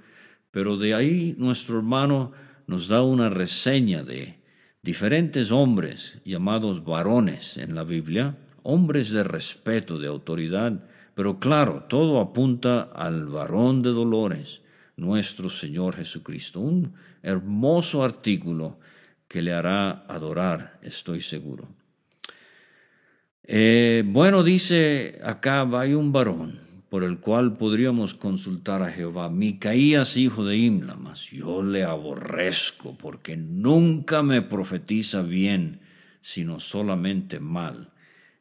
pero 0.53 0.77
de 0.77 0.95
ahí 0.95 1.35
nuestro 1.39 1.79
hermano 1.79 2.31
nos 2.69 2.87
da 2.87 3.03
una 3.03 3.29
reseña 3.29 4.05
de 4.05 4.39
diferentes 4.83 5.51
hombres 5.51 6.21
llamados 6.25 6.85
varones 6.85 7.57
en 7.57 7.75
la 7.75 7.83
Biblia, 7.83 8.37
hombres 8.63 9.11
de 9.11 9.25
respeto, 9.25 9.99
de 9.99 10.07
autoridad, 10.07 10.85
pero 11.15 11.41
claro, 11.41 11.87
todo 11.89 12.21
apunta 12.21 12.83
al 12.95 13.27
varón 13.27 13.83
de 13.83 13.91
dolores, 13.91 14.61
nuestro 14.97 15.51
Señor 15.51 15.97
Jesucristo. 15.97 16.61
Un 16.61 16.95
hermoso 17.23 18.05
artículo 18.05 18.79
que 19.27 19.43
le 19.43 19.53
hará 19.53 20.05
adorar, 20.07 20.79
estoy 20.83 21.21
seguro. 21.21 21.69
Eh, 23.45 24.05
bueno, 24.07 24.43
dice 24.43 25.19
acá, 25.25 25.63
hay 25.79 25.95
un 25.95 26.13
varón 26.13 26.72
por 26.93 27.05
el 27.05 27.21
cual 27.21 27.55
podríamos 27.55 28.15
consultar 28.15 28.83
a 28.83 28.91
Jehová, 28.91 29.31
Micaías, 29.31 30.19
hijo 30.19 30.45
de 30.45 30.59
Imla, 30.59 30.95
mas 30.95 31.31
yo 31.31 31.63
le 31.63 31.85
aborrezco 31.85 32.99
porque 32.99 33.35
nunca 33.35 34.23
me 34.23 34.43
profetiza 34.43 35.23
bien, 35.23 35.81
sino 36.21 36.61
solamente 36.61 37.41
mal. 37.41 37.89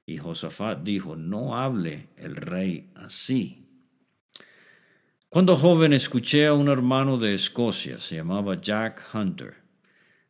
Y 0.06 0.18
Josafat 0.18 0.84
dijo, 0.84 1.16
no 1.16 1.58
hable 1.58 2.10
el 2.18 2.36
rey 2.36 2.92
así. 2.96 3.70
Cuando 5.30 5.56
joven 5.56 5.94
escuché 5.94 6.48
a 6.48 6.54
un 6.54 6.68
hermano 6.68 7.18
de 7.18 7.34
Escocia, 7.34 8.02
se 8.02 8.18
llamaba 8.18 8.60
Jack 8.60 9.02
Hunter, 9.14 9.54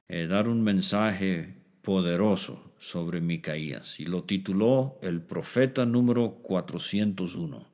eh, 0.08 0.28
dar 0.28 0.48
un 0.48 0.62
mensaje 0.62 1.56
poderoso 1.82 2.76
sobre 2.78 3.20
Micaías 3.20 4.00
y 4.00 4.06
lo 4.06 4.26
tituló 4.26 5.00
El 5.02 5.24
profeta 5.24 5.88
número 5.88 6.34
401. 6.44 7.71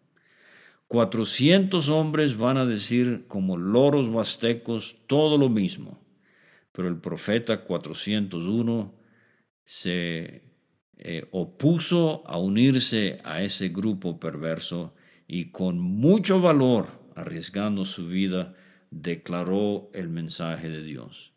400 0.87 1.89
hombres 1.89 2.37
van 2.37 2.57
a 2.57 2.65
decir 2.65 3.25
como 3.27 3.57
loros 3.57 4.11
bastecos 4.11 4.97
todo 5.07 5.37
lo 5.37 5.49
mismo, 5.49 5.99
pero 6.71 6.87
el 6.87 6.97
profeta 6.97 7.63
401 7.63 8.93
se 9.65 10.43
eh, 10.97 11.27
opuso 11.31 12.23
a 12.25 12.37
unirse 12.37 13.19
a 13.23 13.43
ese 13.43 13.69
grupo 13.69 14.19
perverso 14.19 14.93
y 15.27 15.51
con 15.51 15.79
mucho 15.79 16.39
valor, 16.39 16.87
arriesgando 17.15 17.83
su 17.83 18.07
vida, 18.07 18.55
declaró 18.89 19.89
el 19.93 20.07
mensaje 20.07 20.69
de 20.69 20.83
Dios. 20.83 21.33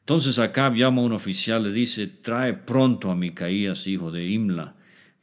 Entonces 0.00 0.38
Acab 0.38 0.74
llama 0.74 1.02
a 1.02 1.04
un 1.04 1.12
oficial, 1.12 1.62
le 1.62 1.72
dice, 1.72 2.06
trae 2.06 2.54
pronto 2.54 3.10
a 3.10 3.14
Micaías, 3.14 3.86
hijo 3.86 4.10
de 4.10 4.26
Imla. 4.26 4.76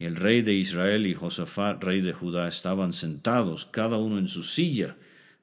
El 0.05 0.15
rey 0.15 0.41
de 0.41 0.53
Israel 0.53 1.05
y 1.05 1.13
Josafat, 1.13 1.83
rey 1.83 2.01
de 2.01 2.13
Judá, 2.13 2.47
estaban 2.47 2.93
sentados, 2.93 3.65
cada 3.65 3.97
uno 3.97 4.17
en 4.17 4.27
su 4.27 4.43
silla, 4.43 4.95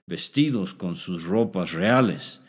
vestidos 0.06 0.74
con 0.74 0.96
sus 0.96 1.24
ropas 1.24 1.72
reales, 1.72 2.40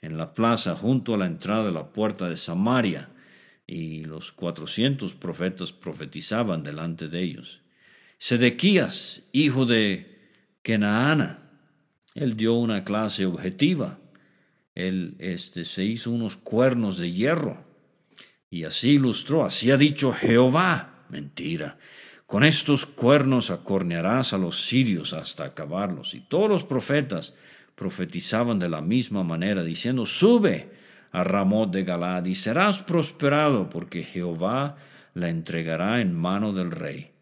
en 0.00 0.16
la 0.16 0.34
plaza 0.34 0.76
junto 0.76 1.14
a 1.14 1.18
la 1.18 1.26
entrada 1.26 1.64
de 1.64 1.72
la 1.72 1.92
puerta 1.92 2.28
de 2.28 2.36
Samaria, 2.36 3.10
y 3.66 4.04
los 4.04 4.30
cuatrocientos 4.30 5.14
profetas 5.14 5.72
profetizaban 5.72 6.62
delante 6.62 7.08
de 7.08 7.22
ellos. 7.22 7.62
Sedequías, 8.18 9.28
hijo 9.32 9.66
de 9.66 10.38
Kenaana, 10.62 11.50
él 12.14 12.36
dio 12.36 12.54
una 12.54 12.84
clase 12.84 13.26
objetiva 13.26 13.98
él 14.76 15.16
este, 15.18 15.64
se 15.64 15.84
hizo 15.84 16.10
unos 16.10 16.36
cuernos 16.36 16.98
de 16.98 17.10
hierro 17.10 17.64
y 18.50 18.64
así 18.64 18.90
ilustró, 18.90 19.44
así 19.44 19.70
ha 19.70 19.78
dicho 19.78 20.12
Jehová. 20.12 20.95
Mentira. 21.08 21.78
Con 22.26 22.42
estos 22.42 22.86
cuernos 22.86 23.50
acornearás 23.50 24.32
a 24.32 24.38
los 24.38 24.66
sirios 24.66 25.12
hasta 25.12 25.44
acabarlos. 25.44 26.14
Y 26.14 26.20
todos 26.20 26.48
los 26.48 26.64
profetas 26.64 27.34
profetizaban 27.74 28.58
de 28.58 28.68
la 28.68 28.80
misma 28.80 29.22
manera, 29.22 29.62
diciendo, 29.62 30.06
sube 30.06 30.70
a 31.12 31.22
Ramot 31.22 31.70
de 31.70 31.84
Galad 31.84 32.24
y 32.24 32.34
serás 32.34 32.82
prosperado, 32.82 33.70
porque 33.70 34.02
Jehová 34.02 34.76
la 35.14 35.28
entregará 35.28 36.00
en 36.00 36.14
mano 36.14 36.52
del 36.52 36.70
rey. 36.70 37.12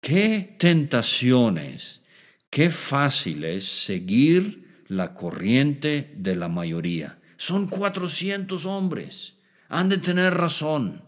Qué 0.00 0.56
tentaciones, 0.58 2.02
qué 2.50 2.70
fácil 2.70 3.44
es 3.44 3.64
seguir 3.64 4.82
la 4.88 5.14
corriente 5.14 6.12
de 6.16 6.36
la 6.36 6.48
mayoría. 6.48 7.18
Son 7.36 7.68
400 7.68 8.66
hombres. 8.66 9.38
Han 9.68 9.88
de 9.88 9.98
tener 9.98 10.34
razón. 10.34 11.02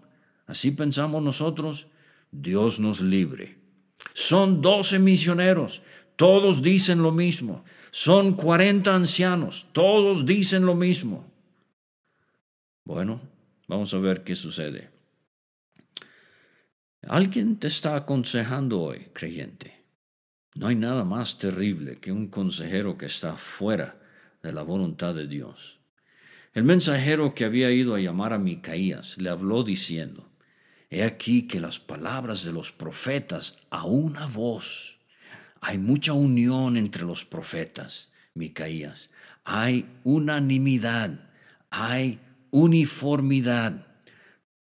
Así 0.47 0.71
pensamos 0.71 1.23
nosotros. 1.23 1.89
Dios 2.31 2.79
nos 2.81 3.01
libre. 3.01 3.59
Son 4.15 4.61
12 4.61 4.99
misioneros. 4.99 5.83
Todos 6.17 6.63
dicen 6.63 7.03
lo 7.03 7.13
mismo. 7.13 7.65
Son 7.91 8.35
40 8.35 8.95
ancianos. 8.95 9.67
Todos 9.73 10.27
dicen 10.27 10.67
lo 10.67 10.75
mismo. 10.75 11.25
Bueno, 12.85 13.21
vamos 13.69 13.93
a 13.95 13.99
ver 13.99 14.23
qué 14.23 14.35
sucede. 14.35 14.91
Alguien 17.03 17.57
te 17.57 17.69
está 17.69 17.95
aconsejando 17.97 18.81
hoy, 18.81 19.09
creyente. 19.13 19.85
No 20.55 20.69
hay 20.69 20.75
nada 20.75 21.05
más 21.05 21.39
terrible 21.39 21.97
que 21.97 22.13
un 22.13 22.29
consejero 22.29 22.97
que 22.97 23.07
está 23.07 23.37
fuera 23.37 24.01
de 24.43 24.53
la 24.53 24.63
voluntad 24.63 25.15
de 25.15 25.27
Dios. 25.27 25.79
El 26.55 26.65
mensajero 26.65 27.35
que 27.35 27.45
había 27.45 27.71
ido 27.71 27.95
a 27.95 28.01
llamar 28.01 28.33
a 28.33 28.39
Micaías 28.39 29.21
le 29.21 29.29
habló 29.29 29.63
diciendo, 29.63 30.27
He 30.97 31.05
aquí 31.05 31.43
que 31.43 31.61
las 31.61 31.79
palabras 31.79 32.43
de 32.43 32.53
los 32.53 32.73
profetas 32.73 33.59
a 33.69 33.85
una 33.85 34.25
voz. 34.25 34.97
Hay 35.61 35.77
mucha 35.77 36.15
unión 36.15 36.79
entre 36.79 37.05
los 37.05 37.23
profetas, 37.23 38.11
Micaías. 38.33 39.11
Hay 39.45 39.85
unanimidad, 40.05 41.29
hay 41.69 42.19
uniformidad. 42.51 43.87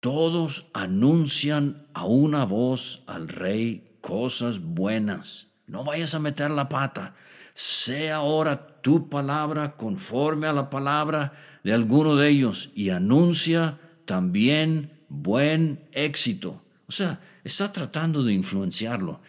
Todos 0.00 0.66
anuncian 0.74 1.86
a 1.94 2.04
una 2.04 2.44
voz 2.44 3.02
al 3.06 3.28
rey 3.28 3.96
cosas 4.02 4.58
buenas. 4.58 5.48
No 5.66 5.84
vayas 5.84 6.14
a 6.14 6.18
meter 6.18 6.50
la 6.50 6.68
pata. 6.68 7.14
Sea 7.54 8.16
ahora 8.16 8.82
tu 8.82 9.08
palabra 9.08 9.70
conforme 9.70 10.48
a 10.48 10.52
la 10.52 10.68
palabra 10.68 11.32
de 11.64 11.72
alguno 11.72 12.14
de 12.14 12.28
ellos 12.28 12.68
y 12.74 12.90
anuncia 12.90 13.78
también 14.04 14.95
buen 15.08 15.80
éxito. 15.92 16.62
O 16.88 16.92
sea, 16.92 17.20
está 17.44 17.72
tratando 17.72 18.22
de 18.22 18.32
influenciarlo. 18.32 19.20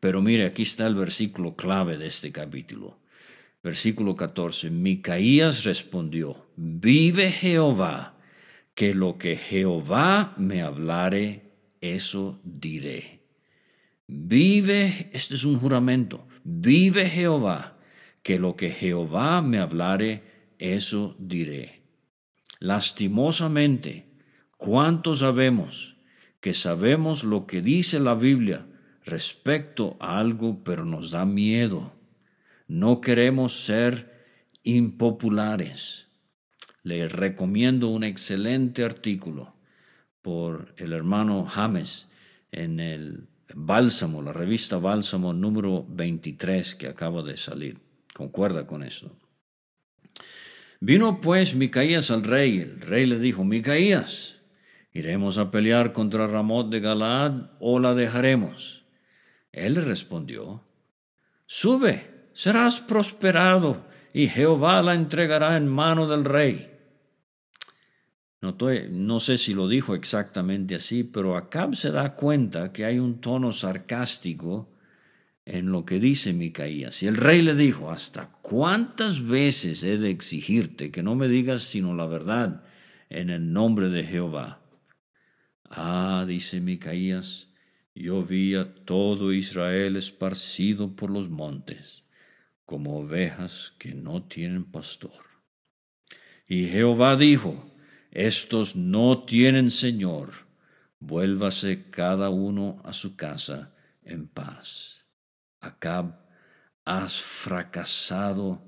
Pero 0.00 0.22
mire, 0.22 0.46
aquí 0.46 0.62
está 0.62 0.86
el 0.86 0.94
versículo 0.94 1.54
clave 1.54 1.98
de 1.98 2.06
este 2.06 2.32
capítulo. 2.32 2.98
Versículo 3.62 4.16
14. 4.16 4.70
Micaías 4.70 5.64
respondió, 5.64 6.46
vive 6.56 7.30
Jehová, 7.30 8.14
que 8.74 8.94
lo 8.94 9.18
que 9.18 9.36
Jehová 9.36 10.34
me 10.38 10.62
hablare, 10.62 11.52
eso 11.82 12.40
diré. 12.42 13.20
Vive, 14.06 15.10
este 15.12 15.34
es 15.34 15.44
un 15.44 15.58
juramento, 15.58 16.26
vive 16.42 17.08
Jehová, 17.08 17.76
que 18.22 18.38
lo 18.38 18.56
que 18.56 18.70
Jehová 18.70 19.42
me 19.42 19.58
hablare, 19.58 20.22
eso 20.58 21.14
diré. 21.18 21.82
Lastimosamente, 22.58 24.06
¿cuántos 24.60 25.20
sabemos 25.20 25.96
que 26.40 26.52
sabemos 26.54 27.24
lo 27.24 27.46
que 27.46 27.62
dice 27.62 27.98
la 27.98 28.14
Biblia 28.14 28.66
respecto 29.04 29.96
a 29.98 30.18
algo, 30.18 30.62
pero 30.62 30.84
nos 30.84 31.10
da 31.10 31.24
miedo? 31.24 31.94
No 32.68 33.00
queremos 33.00 33.64
ser 33.64 34.22
impopulares. 34.62 36.06
Le 36.82 37.08
recomiendo 37.08 37.88
un 37.88 38.04
excelente 38.04 38.84
artículo 38.84 39.54
por 40.22 40.74
el 40.76 40.92
hermano 40.92 41.46
James 41.46 42.08
en 42.52 42.80
el 42.80 43.28
Bálsamo, 43.54 44.22
la 44.22 44.32
revista 44.32 44.76
Bálsamo 44.76 45.32
número 45.32 45.86
23 45.88 46.74
que 46.74 46.86
acaba 46.86 47.22
de 47.22 47.36
salir. 47.36 47.78
Concuerda 48.14 48.66
con 48.66 48.82
esto. 48.82 49.10
Vino 50.80 51.20
pues 51.20 51.54
Micaías 51.54 52.10
al 52.10 52.24
rey. 52.24 52.58
El 52.58 52.80
rey 52.80 53.06
le 53.06 53.18
dijo, 53.18 53.44
Micaías, 53.44 54.39
¿iremos 54.92 55.38
a 55.38 55.50
pelear 55.50 55.92
contra 55.92 56.26
Ramot 56.26 56.70
de 56.70 56.80
Galaad 56.80 57.50
o 57.60 57.78
la 57.78 57.94
dejaremos? 57.94 58.84
Él 59.52 59.76
respondió, 59.76 60.62
Sube, 61.46 62.28
serás 62.32 62.80
prosperado, 62.80 63.84
y 64.12 64.28
Jehová 64.28 64.82
la 64.82 64.94
entregará 64.94 65.56
en 65.56 65.68
mano 65.68 66.08
del 66.08 66.24
rey. 66.24 66.70
No, 68.40 69.20
sé 69.20 69.36
si 69.36 69.52
lo 69.52 69.68
dijo 69.68 69.94
exactamente 69.94 70.74
así, 70.74 71.04
pero 71.04 71.36
Acab 71.36 71.74
se 71.74 71.90
da 71.90 72.14
cuenta 72.14 72.72
que 72.72 72.86
hay 72.86 72.98
un 72.98 73.20
tono 73.20 73.52
sarcástico 73.52 74.70
en 75.44 75.70
lo 75.70 75.84
que 75.84 76.00
dice 76.00 76.32
Micaías. 76.32 77.02
Y 77.02 77.06
el 77.06 77.18
rey 77.18 77.42
le 77.42 77.54
dijo, 77.54 77.90
¿hasta 77.90 78.30
cuántas 78.40 79.26
veces 79.26 79.84
he 79.84 79.98
de 79.98 80.10
exigirte 80.10 80.90
que 80.90 81.02
no 81.02 81.16
me 81.16 81.28
digas 81.28 81.62
sino 81.62 81.94
la 81.94 82.06
verdad 82.06 82.62
en 83.10 83.28
el 83.28 83.52
nombre 83.52 83.90
de 83.90 84.04
Jehová? 84.04 84.59
Ah, 85.70 86.24
dice 86.26 86.60
Micaías, 86.60 87.48
yo 87.94 88.24
vi 88.24 88.56
a 88.56 88.74
todo 88.84 89.32
Israel 89.32 89.96
esparcido 89.96 90.96
por 90.96 91.10
los 91.10 91.30
montes, 91.30 92.02
como 92.66 92.98
ovejas 92.98 93.72
que 93.78 93.94
no 93.94 94.24
tienen 94.24 94.64
pastor. 94.64 95.24
Y 96.48 96.66
Jehová 96.66 97.14
dijo, 97.16 97.72
estos 98.10 98.74
no 98.74 99.22
tienen 99.22 99.70
Señor, 99.70 100.32
vuélvase 100.98 101.88
cada 101.90 102.30
uno 102.30 102.82
a 102.84 102.92
su 102.92 103.14
casa 103.14 103.72
en 104.02 104.26
paz. 104.26 105.06
Acab, 105.60 106.18
has 106.84 107.22
fracasado 107.22 108.60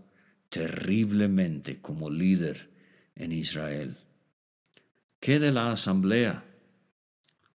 terriblemente 0.49 1.81
como 1.81 2.11
líder 2.11 2.71
en 3.17 3.33
Israel. 3.33 3.97
¿Qué 5.19 5.41
de 5.41 5.51
la 5.51 5.73
asamblea? 5.73 6.45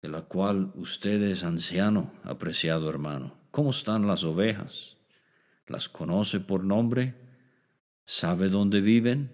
De 0.04 0.10
la 0.10 0.20
cual 0.20 0.70
usted 0.74 1.22
es 1.22 1.44
anciano, 1.44 2.12
apreciado 2.24 2.90
hermano. 2.90 3.38
¿Cómo 3.50 3.70
están 3.70 4.06
las 4.06 4.22
ovejas? 4.22 4.98
¿Las 5.66 5.88
conoce 5.88 6.40
por 6.40 6.62
nombre? 6.62 7.14
¿Sabe 8.04 8.50
dónde 8.50 8.82
viven? 8.82 9.30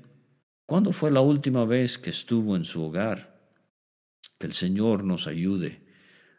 ¿Cuándo 0.67 0.93
fue 0.93 1.11
la 1.11 1.23
última 1.23 1.65
vez 1.65 1.99
que 1.99 2.11
estuvo 2.11 2.55
en 2.55 2.65
su 2.65 2.85
hogar? 2.85 3.50
Que 4.39 4.47
el 4.47 4.53
Señor 4.53 5.03
nos 5.03 5.27
ayude. 5.27 5.85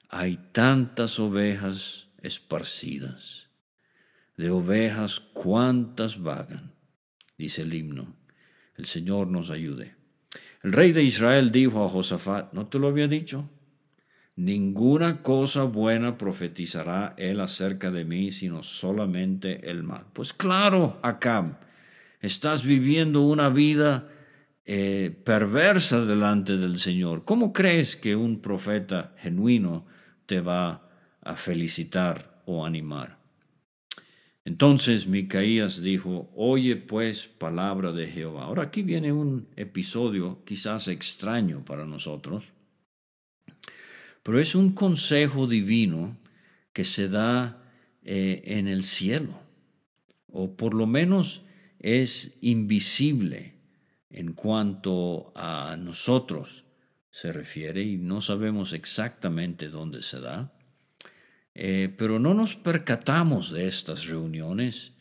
Hay 0.07 0.37
tantas 0.53 1.19
ovejas 1.19 2.07
esparcidas. 2.21 3.49
De 4.37 4.49
ovejas 4.49 5.19
cuántas 5.19 6.23
vagan, 6.23 6.73
dice 7.37 7.63
el 7.63 7.73
himno. 7.73 8.15
El 8.77 8.85
Señor 8.85 9.27
nos 9.27 9.49
ayude. 9.49 9.97
El 10.63 10.71
rey 10.71 10.93
de 10.93 11.03
Israel 11.03 11.51
dijo 11.51 11.83
a 11.83 11.89
Josafat, 11.89 12.53
¿no 12.53 12.67
te 12.67 12.79
lo 12.79 12.87
había 12.87 13.09
dicho? 13.09 13.49
Ninguna 14.41 15.21
cosa 15.21 15.65
buena 15.65 16.17
profetizará 16.17 17.13
él 17.15 17.41
acerca 17.41 17.91
de 17.91 18.05
mí, 18.05 18.31
sino 18.31 18.63
solamente 18.63 19.69
el 19.69 19.83
mal. 19.83 20.07
Pues 20.13 20.33
claro, 20.33 20.99
Acab, 21.03 21.59
estás 22.21 22.65
viviendo 22.65 23.21
una 23.21 23.49
vida 23.49 24.09
eh, 24.65 25.15
perversa 25.23 26.03
delante 26.05 26.57
del 26.57 26.79
Señor. 26.79 27.23
¿Cómo 27.23 27.53
crees 27.53 27.95
que 27.95 28.15
un 28.15 28.41
profeta 28.41 29.13
genuino 29.19 29.85
te 30.25 30.41
va 30.41 30.89
a 31.21 31.35
felicitar 31.35 32.41
o 32.47 32.65
animar? 32.65 33.19
Entonces 34.43 35.05
Micaías 35.05 35.83
dijo, 35.83 36.31
Oye 36.35 36.77
pues 36.77 37.27
palabra 37.27 37.91
de 37.91 38.07
Jehová. 38.07 38.45
Ahora 38.45 38.63
aquí 38.63 38.81
viene 38.81 39.13
un 39.13 39.49
episodio 39.55 40.43
quizás 40.45 40.87
extraño 40.87 41.63
para 41.63 41.85
nosotros 41.85 42.53
pero 44.23 44.39
es 44.39 44.55
un 44.55 44.73
consejo 44.73 45.47
divino 45.47 46.17
que 46.73 46.85
se 46.85 47.09
da 47.09 47.63
eh, 48.03 48.43
en 48.45 48.67
el 48.67 48.83
cielo, 48.83 49.39
o 50.27 50.55
por 50.55 50.73
lo 50.73 50.87
menos 50.87 51.43
es 51.79 52.37
invisible 52.41 53.55
en 54.09 54.33
cuanto 54.33 55.31
a 55.35 55.75
nosotros 55.77 56.65
se 57.09 57.33
refiere 57.33 57.83
y 57.83 57.97
no 57.97 58.21
sabemos 58.21 58.73
exactamente 58.73 59.69
dónde 59.69 60.01
se 60.01 60.19
da, 60.19 60.53
eh, 61.53 61.93
pero 61.97 62.19
no 62.19 62.33
nos 62.33 62.55
percatamos 62.55 63.51
de 63.51 63.67
estas 63.67 64.05
reuniones 64.05 64.93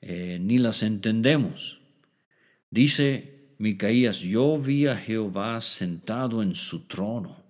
eh, 0.00 0.38
ni 0.40 0.58
las 0.58 0.82
entendemos. 0.82 1.80
Dice 2.70 3.54
Micaías, 3.58 4.20
yo 4.20 4.56
vi 4.58 4.86
a 4.86 4.96
Jehová 4.96 5.60
sentado 5.60 6.42
en 6.42 6.54
su 6.54 6.86
trono 6.86 7.47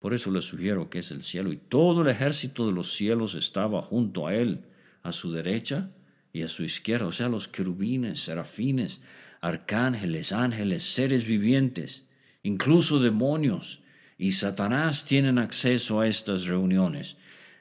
por 0.00 0.14
eso 0.14 0.30
le 0.30 0.42
sugiero 0.42 0.88
que 0.90 1.00
es 1.00 1.10
el 1.10 1.22
cielo. 1.22 1.52
Y 1.52 1.56
todo 1.56 2.02
el 2.02 2.08
ejército 2.08 2.66
de 2.66 2.72
los 2.72 2.92
cielos 2.92 3.34
estaba 3.34 3.82
junto 3.82 4.26
a 4.26 4.34
él, 4.34 4.64
a 5.02 5.12
su 5.12 5.32
derecha 5.32 5.90
y 6.32 6.42
a 6.42 6.48
su 6.48 6.62
izquierda. 6.62 7.06
O 7.06 7.12
sea, 7.12 7.28
los 7.28 7.48
querubines, 7.48 8.20
serafines, 8.20 9.00
arcángeles, 9.40 10.32
ángeles, 10.32 10.82
seres 10.82 11.26
vivientes, 11.26 12.06
incluso 12.42 13.00
demonios 13.00 13.82
y 14.18 14.32
Satanás 14.32 15.04
tienen 15.04 15.38
acceso 15.38 16.00
a 16.00 16.08
estas 16.08 16.46
reuniones. 16.46 17.16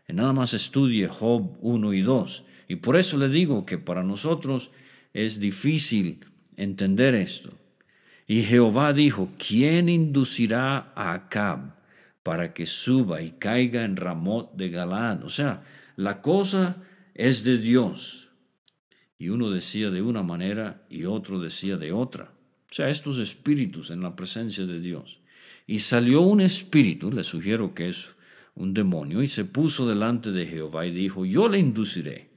nada 0.08 0.34
más 0.34 0.54
estudie 0.54 1.08
Job 1.08 1.58
1 1.62 1.93
y 1.93 2.02
2. 2.02 2.43
Y 2.69 2.76
por 2.78 2.97
eso 2.97 3.17
le 3.17 3.30
digo 3.30 3.65
que 3.65 3.78
para 3.78 4.04
nosotros 4.04 4.71
es 5.13 5.39
difícil 5.39 6.26
entender 6.56 7.13
esto. 7.13 7.54
Y 8.26 8.41
Jehová 8.41 8.91
dijo, 8.91 9.30
¿quién 9.38 9.88
inducirá 9.88 10.91
a 10.95 11.13
Acab 11.13 11.77
para 12.28 12.54
que 12.54 12.66
suba 12.66 13.22
y 13.22 13.32
caiga 13.40 13.86
en 13.86 13.96
Ramot 13.96 14.54
de 14.54 14.68
Galán. 14.68 15.24
O 15.24 15.30
sea, 15.30 15.63
la 15.96 16.22
cosa 16.22 16.84
es 17.16 17.46
de 17.46 17.58
Dios. 17.58 18.28
Y 19.18 19.30
uno 19.30 19.50
decía 19.50 19.92
de 19.92 20.02
una 20.02 20.24
manera 20.24 20.86
y 20.90 21.06
otro 21.06 21.40
decía 21.40 21.78
de 21.78 21.94
otra. 21.94 22.34
O 22.70 22.74
sea, 22.74 22.90
estos 22.90 23.20
espíritus 23.20 23.92
en 23.92 24.02
la 24.02 24.18
presencia 24.18 24.66
de 24.66 24.82
Dios. 24.82 25.22
Y 25.68 25.80
salió 25.80 26.20
un 26.20 26.42
espíritu, 26.42 27.13
le 27.13 27.24
sugiero 27.24 27.74
que 27.74 27.88
es 27.88 28.10
un 28.56 28.74
demonio, 28.74 29.22
y 29.22 29.28
se 29.28 29.46
puso 29.46 29.88
delante 29.88 30.34
de 30.34 30.48
Jehová 30.48 30.86
y 30.86 30.92
dijo, 30.92 31.26
yo 31.26 31.48
le 31.48 31.60
induciré. 31.60 32.32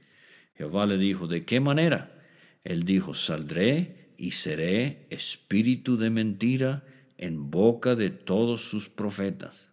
Jehová 0.55 0.85
le 0.85 0.97
dijo, 0.97 1.27
¿de 1.27 1.43
qué 1.43 1.59
manera? 1.59 2.17
Él 2.63 2.83
dijo, 2.83 3.13
saldré 3.13 4.13
y 4.15 4.31
seré 4.31 5.05
espíritu 5.09 5.97
de 5.97 6.09
mentira 6.11 6.85
en 7.17 7.51
boca 7.51 7.97
de 7.97 8.09
todos 8.09 8.61
sus 8.61 8.87
profetas. 8.87 9.70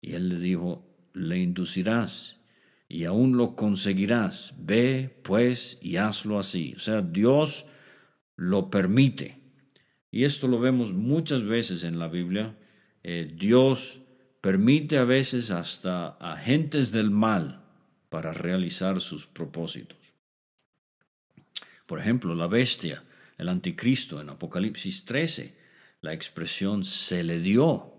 Y 0.00 0.14
él 0.14 0.28
le 0.28 0.38
dijo, 0.38 0.84
le 1.14 1.38
inducirás 1.38 2.38
y 2.88 3.04
aún 3.04 3.36
lo 3.36 3.54
conseguirás. 3.54 4.54
Ve, 4.58 5.20
pues, 5.22 5.78
y 5.82 5.96
hazlo 5.96 6.38
así. 6.38 6.74
O 6.76 6.78
sea, 6.78 7.02
Dios 7.02 7.66
lo 8.36 8.70
permite. 8.70 9.40
Y 10.10 10.24
esto 10.24 10.48
lo 10.48 10.58
vemos 10.58 10.92
muchas 10.92 11.44
veces 11.44 11.84
en 11.84 11.98
la 11.98 12.08
Biblia. 12.08 12.56
Eh, 13.02 13.34
Dios 13.36 14.00
permite 14.40 14.96
a 14.96 15.04
veces 15.04 15.50
hasta 15.50 16.08
agentes 16.18 16.92
del 16.92 17.10
mal 17.10 17.62
para 18.08 18.32
realizar 18.32 19.00
sus 19.00 19.26
propósitos. 19.26 19.98
Por 21.86 22.00
ejemplo, 22.00 22.34
la 22.34 22.46
bestia, 22.46 23.04
el 23.36 23.48
anticristo 23.48 24.20
en 24.20 24.30
Apocalipsis 24.30 25.04
13, 25.04 25.54
la 26.00 26.14
expresión 26.14 26.84
se 26.84 27.22
le 27.22 27.38
dio. 27.38 27.94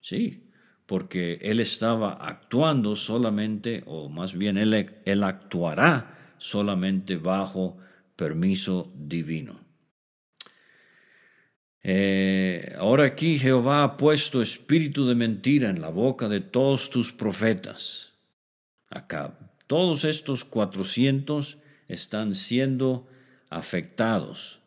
Sí, 0.00 0.47
porque 0.88 1.38
Él 1.42 1.60
estaba 1.60 2.14
actuando 2.14 2.96
solamente, 2.96 3.82
o 3.84 4.08
más 4.08 4.32
bien 4.32 4.56
Él, 4.56 4.90
él 5.04 5.22
actuará 5.22 6.32
solamente 6.38 7.16
bajo 7.16 7.76
permiso 8.16 8.90
divino. 8.96 9.60
Eh, 11.82 12.74
ahora 12.78 13.04
aquí 13.04 13.38
Jehová 13.38 13.84
ha 13.84 13.96
puesto 13.98 14.40
espíritu 14.40 15.06
de 15.06 15.14
mentira 15.14 15.68
en 15.68 15.82
la 15.82 15.90
boca 15.90 16.26
de 16.26 16.40
todos 16.40 16.88
tus 16.88 17.12
profetas. 17.12 18.14
Acá, 18.88 19.38
todos 19.66 20.06
estos 20.06 20.42
cuatrocientos 20.42 21.58
están 21.86 22.32
siendo 22.32 23.06
afectados 23.50 24.60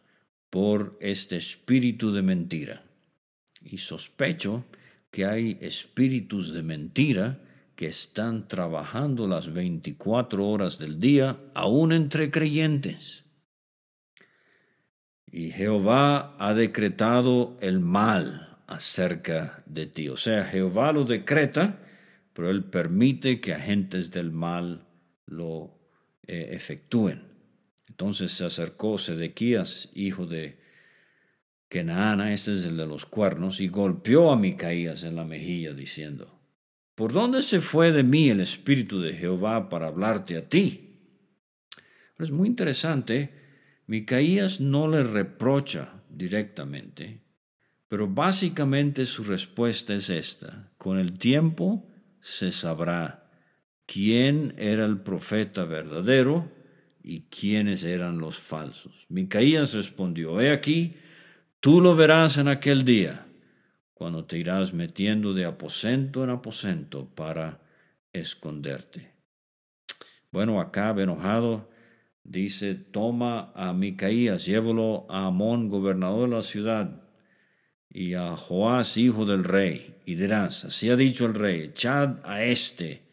por 0.51 0.99
este 1.01 1.37
espíritu 1.37 2.13
de 2.13 2.21
mentira. 2.21 2.83
Y 3.63 3.79
sospecho 3.79 4.65
que 5.11 5.25
hay 5.25 5.57
espíritus 5.61 6.53
de 6.53 6.63
mentira 6.63 7.39
que 7.75 7.87
están 7.87 8.47
trabajando 8.47 9.27
las 9.27 9.51
24 9.51 10.47
horas 10.47 10.79
del 10.79 10.99
día, 10.99 11.39
aún 11.53 11.91
entre 11.91 12.31
creyentes. 12.31 13.25
Y 15.25 15.51
Jehová 15.51 16.35
ha 16.39 16.53
decretado 16.53 17.57
el 17.61 17.79
mal 17.79 18.59
acerca 18.67 19.63
de 19.65 19.87
ti. 19.87 20.09
O 20.09 20.17
sea, 20.17 20.45
Jehová 20.45 20.91
lo 20.93 21.03
decreta, 21.03 21.79
pero 22.33 22.49
él 22.49 22.63
permite 22.65 23.41
que 23.41 23.53
agentes 23.53 24.11
del 24.11 24.31
mal 24.31 24.85
lo 25.25 25.77
eh, 26.27 26.49
efectúen. 26.51 27.23
Entonces 27.87 28.31
se 28.31 28.45
acercó 28.45 28.97
Sedequías, 28.97 29.89
hijo 29.93 30.25
de 30.25 30.60
que 31.71 31.85
Naana, 31.85 32.33
este 32.33 32.51
es 32.51 32.65
el 32.65 32.75
de 32.75 32.85
los 32.85 33.05
cuernos, 33.05 33.61
y 33.61 33.69
golpeó 33.69 34.33
a 34.33 34.35
Micaías 34.35 35.05
en 35.05 35.15
la 35.15 35.23
mejilla, 35.23 35.71
diciendo, 35.71 36.37
¿Por 36.95 37.13
dónde 37.13 37.41
se 37.43 37.61
fue 37.61 37.93
de 37.93 38.03
mí 38.03 38.29
el 38.29 38.41
Espíritu 38.41 38.99
de 38.99 39.13
Jehová 39.13 39.69
para 39.69 39.87
hablarte 39.87 40.35
a 40.35 40.49
ti? 40.49 40.99
es 42.19 42.29
muy 42.29 42.49
interesante, 42.49 43.33
Micaías 43.87 44.59
no 44.59 44.89
le 44.89 45.01
reprocha 45.05 46.03
directamente, 46.09 47.21
pero 47.87 48.05
básicamente 48.05 49.05
su 49.05 49.23
respuesta 49.23 49.93
es 49.93 50.09
esta, 50.09 50.73
con 50.77 50.99
el 50.99 51.17
tiempo 51.17 51.89
se 52.19 52.51
sabrá 52.51 53.31
quién 53.85 54.55
era 54.57 54.83
el 54.83 54.99
profeta 54.99 55.63
verdadero 55.63 56.51
y 57.01 57.21
quiénes 57.29 57.85
eran 57.85 58.17
los 58.17 58.37
falsos. 58.37 59.05
Micaías 59.07 59.73
respondió, 59.73 60.41
He 60.41 60.51
aquí, 60.51 60.97
tú 61.61 61.79
lo 61.79 61.95
verás 61.95 62.37
en 62.37 62.47
aquel 62.47 62.83
día, 62.83 63.27
cuando 63.93 64.25
te 64.25 64.39
irás 64.39 64.73
metiendo 64.73 65.33
de 65.35 65.45
aposento 65.45 66.23
en 66.23 66.31
aposento 66.31 67.05
para 67.05 67.61
esconderte. 68.11 69.13
Bueno, 70.31 70.59
acá 70.59 70.89
enojado 70.89 71.69
dice, 72.23 72.73
toma 72.73 73.51
a 73.53 73.73
Micaías, 73.73 74.45
llévalo 74.45 75.05
a 75.07 75.27
Amón, 75.27 75.69
gobernador 75.69 76.29
de 76.29 76.35
la 76.35 76.41
ciudad, 76.41 77.03
y 77.89 78.15
a 78.15 78.35
Joás, 78.35 78.97
hijo 78.97 79.25
del 79.25 79.43
rey, 79.43 79.97
y 80.05 80.15
dirás, 80.15 80.65
así 80.65 80.89
ha 80.89 80.95
dicho 80.95 81.27
el 81.27 81.35
rey, 81.35 81.61
echad 81.61 82.17
a 82.23 82.43
éste 82.43 83.03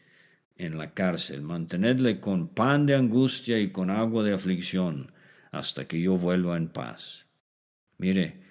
en 0.55 0.79
la 0.79 0.95
cárcel, 0.95 1.43
mantenedle 1.43 2.19
con 2.19 2.47
pan 2.47 2.87
de 2.87 2.95
angustia 2.95 3.59
y 3.59 3.71
con 3.71 3.91
agua 3.91 4.23
de 4.23 4.33
aflicción, 4.33 5.11
hasta 5.51 5.87
que 5.87 6.01
yo 6.01 6.17
vuelva 6.17 6.57
en 6.57 6.69
paz. 6.69 7.28
Mire, 7.99 8.41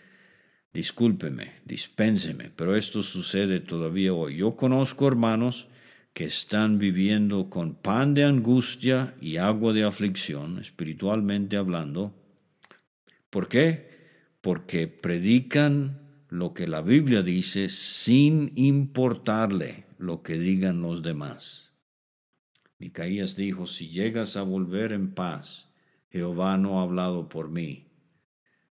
discúlpeme, 0.72 1.54
dispénseme, 1.64 2.52
pero 2.54 2.76
esto 2.76 3.02
sucede 3.02 3.60
todavía 3.60 4.12
hoy. 4.12 4.36
Yo 4.36 4.56
conozco 4.56 5.08
hermanos 5.08 5.66
que 6.12 6.24
están 6.24 6.78
viviendo 6.78 7.48
con 7.48 7.74
pan 7.74 8.12
de 8.12 8.24
angustia 8.24 9.14
y 9.20 9.38
agua 9.38 9.72
de 9.72 9.84
aflicción, 9.84 10.58
espiritualmente 10.58 11.56
hablando. 11.56 12.14
¿Por 13.30 13.48
qué? 13.48 13.88
Porque 14.42 14.86
predican 14.86 15.98
lo 16.28 16.52
que 16.52 16.66
la 16.66 16.82
Biblia 16.82 17.22
dice 17.22 17.70
sin 17.70 18.52
importarle 18.54 19.86
lo 19.96 20.22
que 20.22 20.38
digan 20.38 20.82
los 20.82 21.02
demás. 21.02 21.72
Micaías 22.78 23.34
dijo, 23.34 23.66
si 23.66 23.88
llegas 23.88 24.36
a 24.36 24.42
volver 24.42 24.92
en 24.92 25.14
paz, 25.14 25.72
Jehová 26.10 26.58
no 26.58 26.80
ha 26.80 26.82
hablado 26.82 27.28
por 27.28 27.48
mí. 27.50 27.87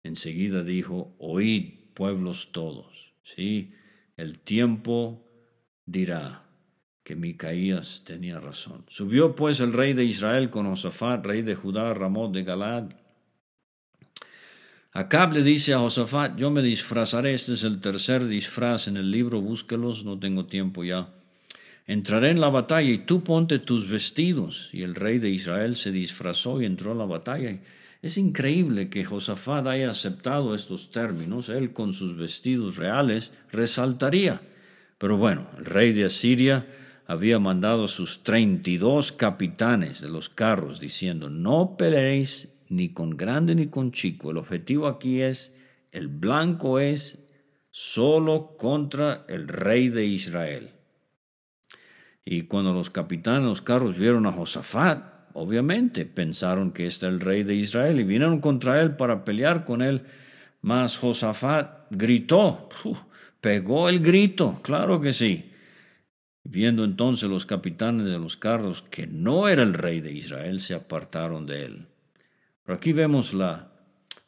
Enseguida 0.06 0.62
dijo, 0.62 1.14
oíd 1.18 1.74
pueblos 1.94 2.50
todos. 2.52 3.12
Sí, 3.22 3.72
el 4.16 4.38
tiempo 4.38 5.24
dirá 5.84 6.44
que 7.02 7.16
Micaías 7.16 8.02
tenía 8.04 8.40
razón. 8.40 8.84
Subió 8.88 9.34
pues 9.34 9.60
el 9.60 9.72
rey 9.72 9.94
de 9.94 10.04
Israel 10.04 10.50
con 10.50 10.66
Josafat, 10.66 11.24
rey 11.24 11.42
de 11.42 11.54
Judá, 11.54 11.92
Ramón 11.94 12.32
de 12.32 12.42
Galad, 12.42 12.90
Acab 14.96 15.34
le 15.34 15.42
dice 15.42 15.74
a 15.74 15.78
Josafat, 15.78 16.38
yo 16.38 16.50
me 16.50 16.62
disfrazaré, 16.62 17.34
este 17.34 17.52
es 17.52 17.64
el 17.64 17.82
tercer 17.82 18.26
disfraz 18.26 18.88
en 18.88 18.96
el 18.96 19.10
libro, 19.10 19.42
búsquelos, 19.42 20.06
no 20.06 20.18
tengo 20.18 20.46
tiempo 20.46 20.84
ya. 20.84 21.10
Entraré 21.86 22.30
en 22.30 22.40
la 22.40 22.48
batalla 22.48 22.90
y 22.90 23.04
tú 23.04 23.22
ponte 23.22 23.58
tus 23.58 23.90
vestidos. 23.90 24.70
Y 24.72 24.84
el 24.84 24.94
rey 24.94 25.18
de 25.18 25.28
Israel 25.28 25.76
se 25.76 25.92
disfrazó 25.92 26.62
y 26.62 26.64
entró 26.64 26.92
a 26.92 26.94
la 26.94 27.04
batalla. 27.04 27.60
Es 28.06 28.18
increíble 28.18 28.88
que 28.88 29.04
Josafat 29.04 29.66
haya 29.66 29.90
aceptado 29.90 30.54
estos 30.54 30.92
términos. 30.92 31.48
Él 31.48 31.72
con 31.72 31.92
sus 31.92 32.16
vestidos 32.16 32.76
reales 32.76 33.32
resaltaría. 33.50 34.40
Pero 34.96 35.16
bueno, 35.16 35.48
el 35.58 35.64
rey 35.64 35.92
de 35.92 36.04
Asiria 36.04 36.68
había 37.08 37.40
mandado 37.40 37.86
a 37.86 37.88
sus 37.88 38.22
treinta 38.22 38.70
y 38.70 38.78
dos 38.78 39.10
capitanes 39.10 40.02
de 40.02 40.08
los 40.08 40.28
carros 40.28 40.78
diciendo, 40.78 41.30
no 41.30 41.76
peleéis 41.76 42.48
ni 42.68 42.90
con 42.90 43.10
grande 43.10 43.56
ni 43.56 43.66
con 43.66 43.90
chico. 43.90 44.30
El 44.30 44.36
objetivo 44.36 44.86
aquí 44.86 45.22
es, 45.22 45.52
el 45.90 46.06
blanco 46.06 46.78
es 46.78 47.18
solo 47.72 48.56
contra 48.56 49.24
el 49.28 49.48
rey 49.48 49.88
de 49.88 50.06
Israel. 50.06 50.70
Y 52.24 52.42
cuando 52.42 52.72
los 52.72 52.88
capitanes 52.88 53.42
de 53.42 53.48
los 53.48 53.62
carros 53.62 53.98
vieron 53.98 54.26
a 54.26 54.32
Josafat, 54.32 55.15
obviamente 55.36 56.06
pensaron 56.06 56.72
que 56.72 56.86
este 56.86 57.06
el 57.06 57.20
rey 57.20 57.42
de 57.44 57.54
Israel 57.54 58.00
y 58.00 58.04
vinieron 58.04 58.40
contra 58.40 58.80
él 58.80 58.96
para 58.96 59.24
pelear 59.24 59.64
con 59.64 59.82
él. 59.82 60.02
Mas 60.62 60.96
Josafat 60.96 61.86
gritó, 61.90 62.70
pegó 63.40 63.88
el 63.88 64.00
grito, 64.00 64.58
claro 64.62 65.00
que 65.00 65.12
sí. 65.12 65.52
Viendo 66.42 66.84
entonces 66.84 67.28
los 67.28 67.44
capitanes 67.44 68.06
de 68.06 68.18
los 68.18 68.36
carros 68.36 68.82
que 68.82 69.06
no 69.06 69.48
era 69.48 69.62
el 69.62 69.74
rey 69.74 70.00
de 70.00 70.12
Israel, 70.12 70.58
se 70.58 70.74
apartaron 70.74 71.44
de 71.44 71.64
él. 71.64 71.86
Pero 72.64 72.76
aquí 72.76 72.92
vemos 72.92 73.34
la 73.34 73.72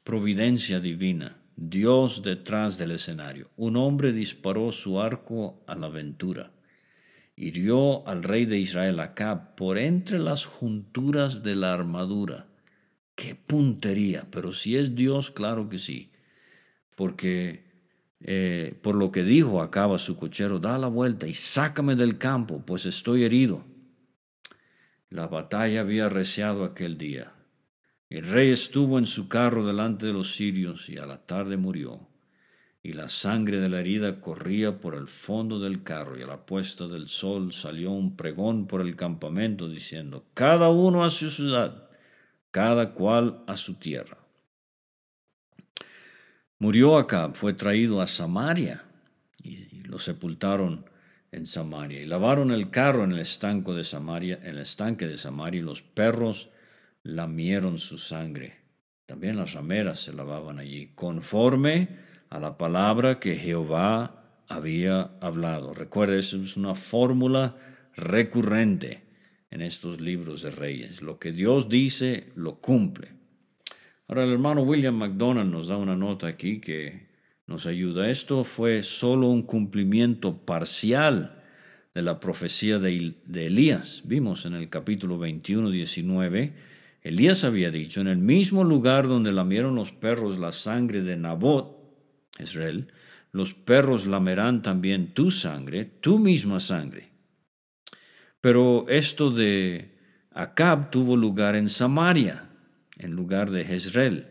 providencia 0.04 0.78
divina, 0.78 1.38
Dios 1.56 2.22
detrás 2.22 2.76
del 2.76 2.90
escenario. 2.90 3.50
Un 3.56 3.76
hombre 3.76 4.12
disparó 4.12 4.72
su 4.72 5.00
arco 5.00 5.62
a 5.66 5.74
la 5.74 5.86
aventura. 5.86 6.50
Hirió 7.40 8.06
al 8.08 8.24
rey 8.24 8.46
de 8.46 8.58
Israel 8.58 8.98
acá 8.98 9.54
por 9.54 9.78
entre 9.78 10.18
las 10.18 10.44
junturas 10.44 11.44
de 11.44 11.54
la 11.54 11.72
armadura. 11.72 12.48
¡Qué 13.14 13.36
puntería! 13.36 14.26
Pero 14.28 14.52
si 14.52 14.76
es 14.76 14.96
Dios, 14.96 15.30
claro 15.30 15.68
que 15.68 15.78
sí. 15.78 16.10
Porque 16.96 17.62
eh, 18.20 18.76
por 18.82 18.96
lo 18.96 19.12
que 19.12 19.22
dijo 19.22 19.62
acaba 19.62 19.98
su 19.98 20.16
cochero, 20.16 20.58
da 20.58 20.78
la 20.78 20.88
vuelta 20.88 21.28
y 21.28 21.34
sácame 21.34 21.94
del 21.94 22.18
campo, 22.18 22.64
pues 22.66 22.86
estoy 22.86 23.22
herido. 23.22 23.64
La 25.08 25.28
batalla 25.28 25.82
había 25.82 26.06
arreciado 26.06 26.64
aquel 26.64 26.98
día. 26.98 27.32
El 28.10 28.24
rey 28.24 28.50
estuvo 28.50 28.98
en 28.98 29.06
su 29.06 29.28
carro 29.28 29.64
delante 29.64 30.06
de 30.06 30.12
los 30.12 30.34
sirios 30.34 30.88
y 30.88 30.98
a 30.98 31.06
la 31.06 31.24
tarde 31.24 31.56
murió, 31.56 32.08
y 32.88 32.94
la 32.94 33.10
sangre 33.10 33.58
de 33.58 33.68
la 33.68 33.80
herida 33.80 34.18
corría 34.18 34.80
por 34.80 34.94
el 34.94 35.08
fondo 35.08 35.60
del 35.60 35.82
carro, 35.82 36.18
y 36.18 36.22
a 36.22 36.26
la 36.26 36.46
puesta 36.46 36.88
del 36.88 37.06
sol 37.08 37.52
salió 37.52 37.90
un 37.90 38.16
pregón 38.16 38.66
por 38.66 38.80
el 38.80 38.96
campamento 38.96 39.68
diciendo, 39.68 40.24
cada 40.32 40.70
uno 40.70 41.04
a 41.04 41.10
su 41.10 41.28
ciudad, 41.28 41.90
cada 42.50 42.94
cual 42.94 43.44
a 43.46 43.58
su 43.58 43.74
tierra. 43.74 44.16
Murió 46.58 46.96
acá, 46.96 47.30
fue 47.34 47.52
traído 47.52 48.00
a 48.00 48.06
Samaria, 48.06 48.84
y 49.42 49.82
lo 49.82 49.98
sepultaron 49.98 50.86
en 51.30 51.44
Samaria, 51.44 52.00
y 52.00 52.06
lavaron 52.06 52.52
el 52.52 52.70
carro 52.70 53.04
en 53.04 53.12
el 53.12 53.18
estanco 53.18 53.74
de 53.74 53.84
Samaria, 53.84 54.40
en 54.42 54.52
el 54.52 54.60
estanque 54.60 55.06
de 55.06 55.18
Samaria, 55.18 55.60
y 55.60 55.64
los 55.64 55.82
perros 55.82 56.48
lamieron 57.02 57.78
su 57.78 57.98
sangre. 57.98 58.56
También 59.04 59.36
las 59.36 59.52
rameras 59.52 60.00
se 60.00 60.14
lavaban 60.14 60.58
allí, 60.58 60.92
conforme 60.94 62.07
a 62.30 62.38
la 62.38 62.58
palabra 62.58 63.18
que 63.18 63.36
Jehová 63.36 64.24
había 64.48 65.10
hablado. 65.20 65.74
Recuerda, 65.74 66.16
eso 66.16 66.38
es 66.38 66.56
una 66.56 66.74
fórmula 66.74 67.56
recurrente 67.96 69.02
en 69.50 69.62
estos 69.62 70.00
libros 70.00 70.42
de 70.42 70.50
reyes. 70.50 71.02
Lo 71.02 71.18
que 71.18 71.32
Dios 71.32 71.68
dice, 71.68 72.32
lo 72.34 72.56
cumple. 72.56 73.08
Ahora 74.06 74.24
el 74.24 74.32
hermano 74.32 74.62
William 74.62 74.94
MacDonald 74.94 75.50
nos 75.50 75.68
da 75.68 75.76
una 75.76 75.96
nota 75.96 76.26
aquí 76.26 76.60
que 76.60 77.08
nos 77.46 77.66
ayuda. 77.66 78.10
Esto 78.10 78.44
fue 78.44 78.82
solo 78.82 79.28
un 79.28 79.42
cumplimiento 79.42 80.38
parcial 80.38 81.42
de 81.94 82.02
la 82.02 82.20
profecía 82.20 82.78
de, 82.78 83.14
de 83.24 83.46
Elías. 83.46 84.02
Vimos 84.04 84.46
en 84.46 84.54
el 84.54 84.68
capítulo 84.68 85.18
21, 85.18 85.70
19 85.70 86.78
Elías 87.02 87.44
había 87.44 87.70
dicho, 87.70 88.00
en 88.00 88.08
el 88.08 88.18
mismo 88.18 88.64
lugar 88.64 89.06
donde 89.06 89.32
lamieron 89.32 89.74
los 89.74 89.92
perros 89.92 90.38
la 90.38 90.52
sangre 90.52 91.00
de 91.02 91.16
Nabot, 91.16 91.77
Israel, 92.42 92.88
los 93.32 93.54
perros 93.54 94.06
lamerán 94.06 94.62
también 94.62 95.14
tu 95.14 95.30
sangre, 95.30 95.84
tu 95.84 96.18
misma 96.18 96.60
sangre. 96.60 97.08
Pero 98.40 98.86
esto 98.88 99.30
de 99.30 99.96
Acab 100.32 100.90
tuvo 100.90 101.16
lugar 101.16 101.56
en 101.56 101.68
Samaria, 101.68 102.48
en 102.96 103.12
lugar 103.12 103.50
de 103.50 103.64
Jezreel. 103.64 104.26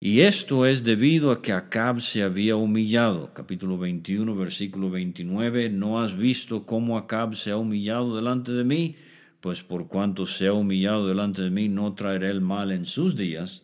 Y 0.00 0.20
esto 0.20 0.66
es 0.66 0.84
debido 0.84 1.32
a 1.32 1.42
que 1.42 1.52
Acab 1.52 2.00
se 2.00 2.22
había 2.22 2.56
humillado. 2.56 3.32
Capítulo 3.34 3.78
21, 3.78 4.34
versículo 4.36 4.90
29. 4.90 5.70
¿No 5.70 6.00
has 6.00 6.16
visto 6.16 6.66
cómo 6.66 6.98
Acab 6.98 7.34
se 7.34 7.50
ha 7.50 7.56
humillado 7.56 8.14
delante 8.14 8.52
de 8.52 8.64
mí? 8.64 8.96
pues 9.40 9.62
por 9.62 9.88
cuanto 9.88 10.26
se 10.26 10.46
ha 10.46 10.52
humillado 10.52 11.06
delante 11.06 11.42
de 11.42 11.50
mí, 11.50 11.68
no 11.68 11.94
traeré 11.94 12.30
el 12.30 12.40
mal 12.40 12.72
en 12.72 12.86
sus 12.86 13.16
días, 13.16 13.62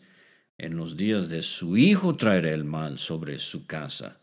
en 0.59 0.77
los 0.77 0.97
días 0.97 1.29
de 1.29 1.43
su 1.43 1.77
hijo 1.77 2.17
traeré 2.17 2.53
el 2.53 2.65
mal 2.65 2.99
sobre 2.99 3.39
su 3.39 3.67
casa. 3.67 4.21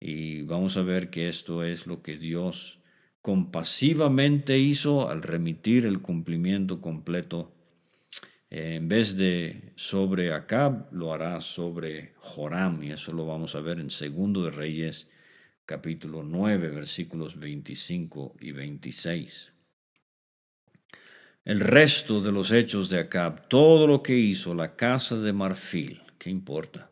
Y 0.00 0.42
vamos 0.42 0.76
a 0.76 0.82
ver 0.82 1.10
que 1.10 1.28
esto 1.28 1.64
es 1.64 1.86
lo 1.86 2.02
que 2.02 2.16
Dios 2.16 2.80
compasivamente 3.20 4.58
hizo 4.58 5.08
al 5.08 5.22
remitir 5.22 5.86
el 5.86 6.00
cumplimiento 6.00 6.80
completo. 6.80 7.52
en 8.50 8.86
vez 8.86 9.16
de 9.16 9.72
sobre 9.76 10.32
Acab, 10.34 10.92
lo 10.92 11.14
hará 11.14 11.40
sobre 11.40 12.12
Joram, 12.18 12.82
y 12.82 12.90
eso 12.90 13.12
lo 13.12 13.24
vamos 13.24 13.54
a 13.54 13.60
ver 13.60 13.80
en 13.80 13.88
Segundo 13.88 14.44
de 14.44 14.50
Reyes, 14.50 15.08
capítulo 15.64 16.22
9, 16.22 16.68
versículos 16.68 17.38
25 17.38 18.36
y 18.40 18.52
26 18.52 19.51
el 21.44 21.60
resto 21.60 22.20
de 22.20 22.32
los 22.32 22.52
hechos 22.52 22.88
de 22.88 23.00
Acab, 23.00 23.48
todo 23.48 23.86
lo 23.86 24.02
que 24.02 24.16
hizo, 24.16 24.54
la 24.54 24.76
casa 24.76 25.18
de 25.18 25.32
marfil, 25.32 26.02
¿qué 26.18 26.30
importa? 26.30 26.90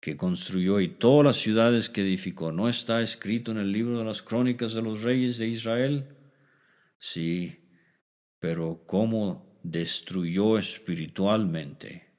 Que 0.00 0.16
construyó 0.16 0.80
y 0.80 0.88
todas 0.88 1.24
las 1.24 1.36
ciudades 1.36 1.88
que 1.88 2.02
edificó, 2.02 2.50
¿no 2.50 2.68
está 2.68 3.00
escrito 3.00 3.52
en 3.52 3.58
el 3.58 3.70
libro 3.70 3.98
de 3.98 4.04
las 4.04 4.22
crónicas 4.22 4.74
de 4.74 4.82
los 4.82 5.02
reyes 5.02 5.38
de 5.38 5.46
Israel? 5.46 6.08
Sí, 6.98 7.68
pero 8.40 8.82
cómo 8.86 9.60
destruyó 9.62 10.58
espiritualmente 10.58 12.12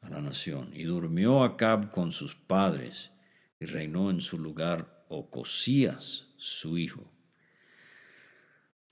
a 0.00 0.10
la 0.10 0.20
nación. 0.20 0.70
Y 0.74 0.84
durmió 0.84 1.42
Acab 1.42 1.90
con 1.90 2.12
sus 2.12 2.34
padres 2.34 3.10
y 3.58 3.66
reinó 3.66 4.10
en 4.10 4.20
su 4.20 4.38
lugar 4.38 5.04
Ocosías, 5.08 6.28
su 6.36 6.78
hijo. 6.78 7.12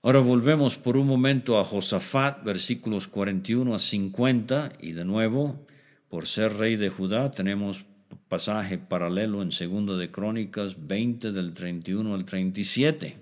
Ahora 0.01 0.19
volvemos 0.19 0.77
por 0.77 0.95
un 0.95 1.07
momento 1.07 1.59
a 1.59 1.65
Josafat, 1.65 2.41
versículos 2.45 3.09
41 3.09 3.75
a 3.75 3.79
50, 3.79 4.73
y 4.79 4.93
de 4.93 5.03
nuevo, 5.03 5.67
por 6.07 6.25
ser 6.25 6.53
rey 6.53 6.77
de 6.77 6.89
Judá, 6.89 7.31
tenemos 7.31 7.85
pasaje 8.29 8.77
paralelo 8.77 9.41
en 9.41 9.51
Segundo 9.51 9.97
de 9.97 10.09
Crónicas 10.09 10.87
20 10.87 11.33
del 11.33 11.53
31 11.53 12.15
al 12.15 12.23
37. 12.23 13.17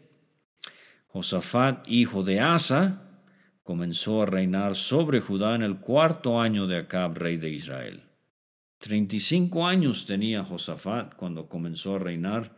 Josafat, 1.08 1.88
hijo 1.88 2.22
de 2.22 2.42
Asa, 2.42 3.24
comenzó 3.64 4.22
a 4.22 4.28
reinar 4.28 4.76
sobre 4.76 5.20
Judá 5.20 5.56
en 5.56 5.64
el 5.64 5.78
cuarto 5.80 6.40
año 6.40 6.68
de 6.68 6.78
Acab, 6.78 7.18
rey 7.18 7.38
de 7.38 7.50
Israel. 7.50 8.04
Treinta 8.78 9.16
y 9.16 9.20
cinco 9.20 9.66
años 9.66 10.06
tenía 10.06 10.44
Josafat 10.44 11.16
cuando 11.16 11.50
comenzó 11.50 11.96
a 11.96 12.00
reinar, 12.00 12.56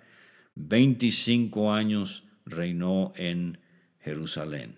veinticinco 0.55 1.71
años 1.71 2.25
reinó 2.45 3.13
en 3.15 3.59
Jerusalén. 4.01 4.75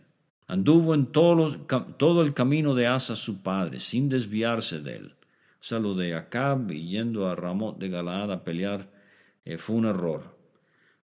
Anduvo 0.47 0.93
en 0.93 1.05
todo, 1.05 2.21
el 2.21 2.33
camino 2.33 2.75
de 2.75 2.87
Asa 2.87 3.15
su 3.15 3.41
padre, 3.41 3.79
sin 3.79 4.09
desviarse 4.09 4.79
de 4.81 4.97
él. 4.97 5.15
O 5.61 5.63
sea, 5.63 5.79
lo 5.79 5.93
de 5.93 6.13
Acab 6.13 6.71
y 6.71 6.89
yendo 6.89 7.29
a 7.29 7.35
Ramot 7.35 7.77
de 7.77 7.87
Galaad 7.87 8.31
a 8.31 8.43
pelear 8.43 8.89
eh, 9.45 9.57
fue 9.57 9.77
un 9.77 9.85
error. 9.85 10.35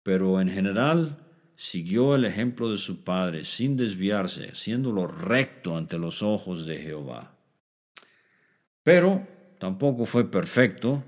Pero 0.04 0.40
en 0.42 0.50
general 0.50 1.18
siguió 1.56 2.16
el 2.16 2.26
ejemplo 2.26 2.72
de 2.72 2.78
su 2.78 3.04
padre, 3.04 3.44
sin 3.44 3.78
desviarse, 3.78 4.50
haciéndolo 4.50 5.08
recto 5.08 5.76
ante 5.76 5.98
los 5.98 6.22
ojos 6.22 6.66
de 6.66 6.78
Jehová. 6.78 7.32
Pero 8.84 9.26
tampoco 9.58 10.06
fue 10.06 10.30
perfecto. 10.30 11.04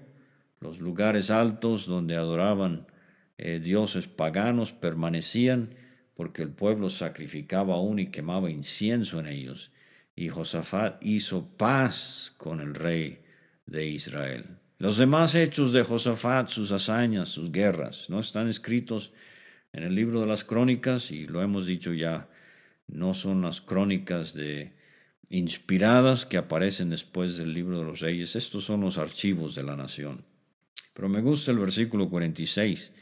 Los 0.59 0.79
lugares 0.79 1.29
altos 1.29 1.85
donde 1.85 2.15
adoraban 2.15 2.87
eh, 3.37 3.59
dioses 3.59 4.07
paganos 4.07 4.71
permanecían 4.71 5.75
porque 6.15 6.43
el 6.43 6.49
pueblo 6.49 6.89
sacrificaba 6.89 7.75
aún 7.75 7.99
y 7.99 8.11
quemaba 8.11 8.51
incienso 8.51 9.19
en 9.19 9.27
ellos. 9.27 9.71
Y 10.15 10.29
Josafat 10.29 11.03
hizo 11.03 11.47
paz 11.57 12.33
con 12.37 12.59
el 12.59 12.75
rey 12.75 13.19
de 13.65 13.87
Israel. 13.87 14.45
Los 14.77 14.97
demás 14.97 15.33
hechos 15.35 15.73
de 15.73 15.83
Josafat, 15.83 16.49
sus 16.49 16.71
hazañas, 16.71 17.29
sus 17.29 17.51
guerras, 17.51 18.09
no 18.09 18.19
están 18.19 18.47
escritos 18.47 19.13
en 19.71 19.83
el 19.83 19.95
libro 19.95 20.21
de 20.21 20.27
las 20.27 20.43
crónicas 20.43 21.09
y 21.11 21.25
lo 21.25 21.41
hemos 21.41 21.65
dicho 21.65 21.93
ya, 21.93 22.29
no 22.87 23.13
son 23.13 23.41
las 23.41 23.61
crónicas 23.61 24.33
de 24.33 24.73
inspiradas 25.29 26.25
que 26.25 26.37
aparecen 26.37 26.89
después 26.89 27.37
del 27.37 27.53
libro 27.53 27.79
de 27.79 27.85
los 27.85 28.01
reyes. 28.01 28.35
Estos 28.35 28.65
son 28.65 28.81
los 28.81 28.97
archivos 28.97 29.55
de 29.55 29.63
la 29.63 29.75
nación. 29.75 30.25
Pero 30.93 31.09
me 31.09 31.21
gusta 31.21 31.51
el 31.51 31.57
versículo 31.57 32.09
46. 32.09 32.93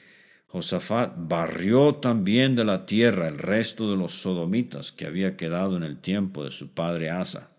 Josafat 0.52 1.14
barrió 1.16 1.96
también 1.96 2.56
de 2.56 2.66
la 2.66 2.86
tierra 2.86 3.30
el 3.30 3.38
resto 3.38 3.90
de 3.90 3.96
los 3.96 4.22
sodomitas 4.22 4.92
que 4.92 5.06
había 5.06 5.38
quedado 5.38 5.78
en 5.78 5.84
el 5.84 6.02
tiempo 6.02 6.44
de 6.44 6.52
su 6.52 6.74
padre 6.74 7.10
Asa. 7.10 7.52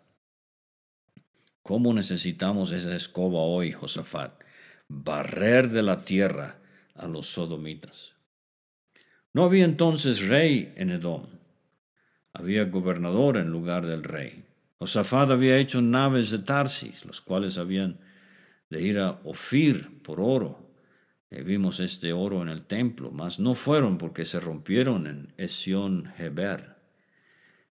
¿Cómo 1.63 1.95
necesitamos 1.95 2.71
esa 2.71 2.95
escoba 2.95 3.41
hoy, 3.41 3.73
Josafat? 3.73 4.43
Barrer 4.89 5.71
de 5.71 5.83
la 5.83 6.05
tierra 6.05 6.59
a 6.95 7.07
los 7.07 7.29
sodomitas. 7.29 8.13
No 9.33 9.45
había 9.45 9.65
entonces 9.65 10.29
rey 10.29 10.75
en 10.77 10.91
Edom. 10.91 11.25
Había 12.35 12.67
gobernador 12.67 13.39
en 13.39 13.49
lugar 13.49 13.87
del 13.87 14.05
rey. 14.05 14.45
Josafat 14.79 15.31
había 15.31 15.57
hecho 15.57 15.81
naves 15.81 16.31
de 16.31 16.41
Tarsis, 16.41 17.07
los 17.07 17.23
cuales 17.23 17.57
habían 17.57 18.01
de 18.69 18.83
ir 18.83 18.99
a 18.99 19.21
Ofir 19.25 20.03
por 20.03 20.21
oro. 20.21 20.62
Eh, 21.33 21.43
vimos 21.43 21.81
este 21.81 22.13
oro 22.13 22.43
en 22.43 22.51
el 22.51 22.67
templo, 22.67 23.11
mas 23.11 23.41
no 23.41 23.55
fueron 23.55 23.97
porque 23.97 24.27
se 24.27 24.39
rompieron 24.39 25.07
en 25.07 25.33
Esión 25.39 26.13
Heber. 26.19 26.77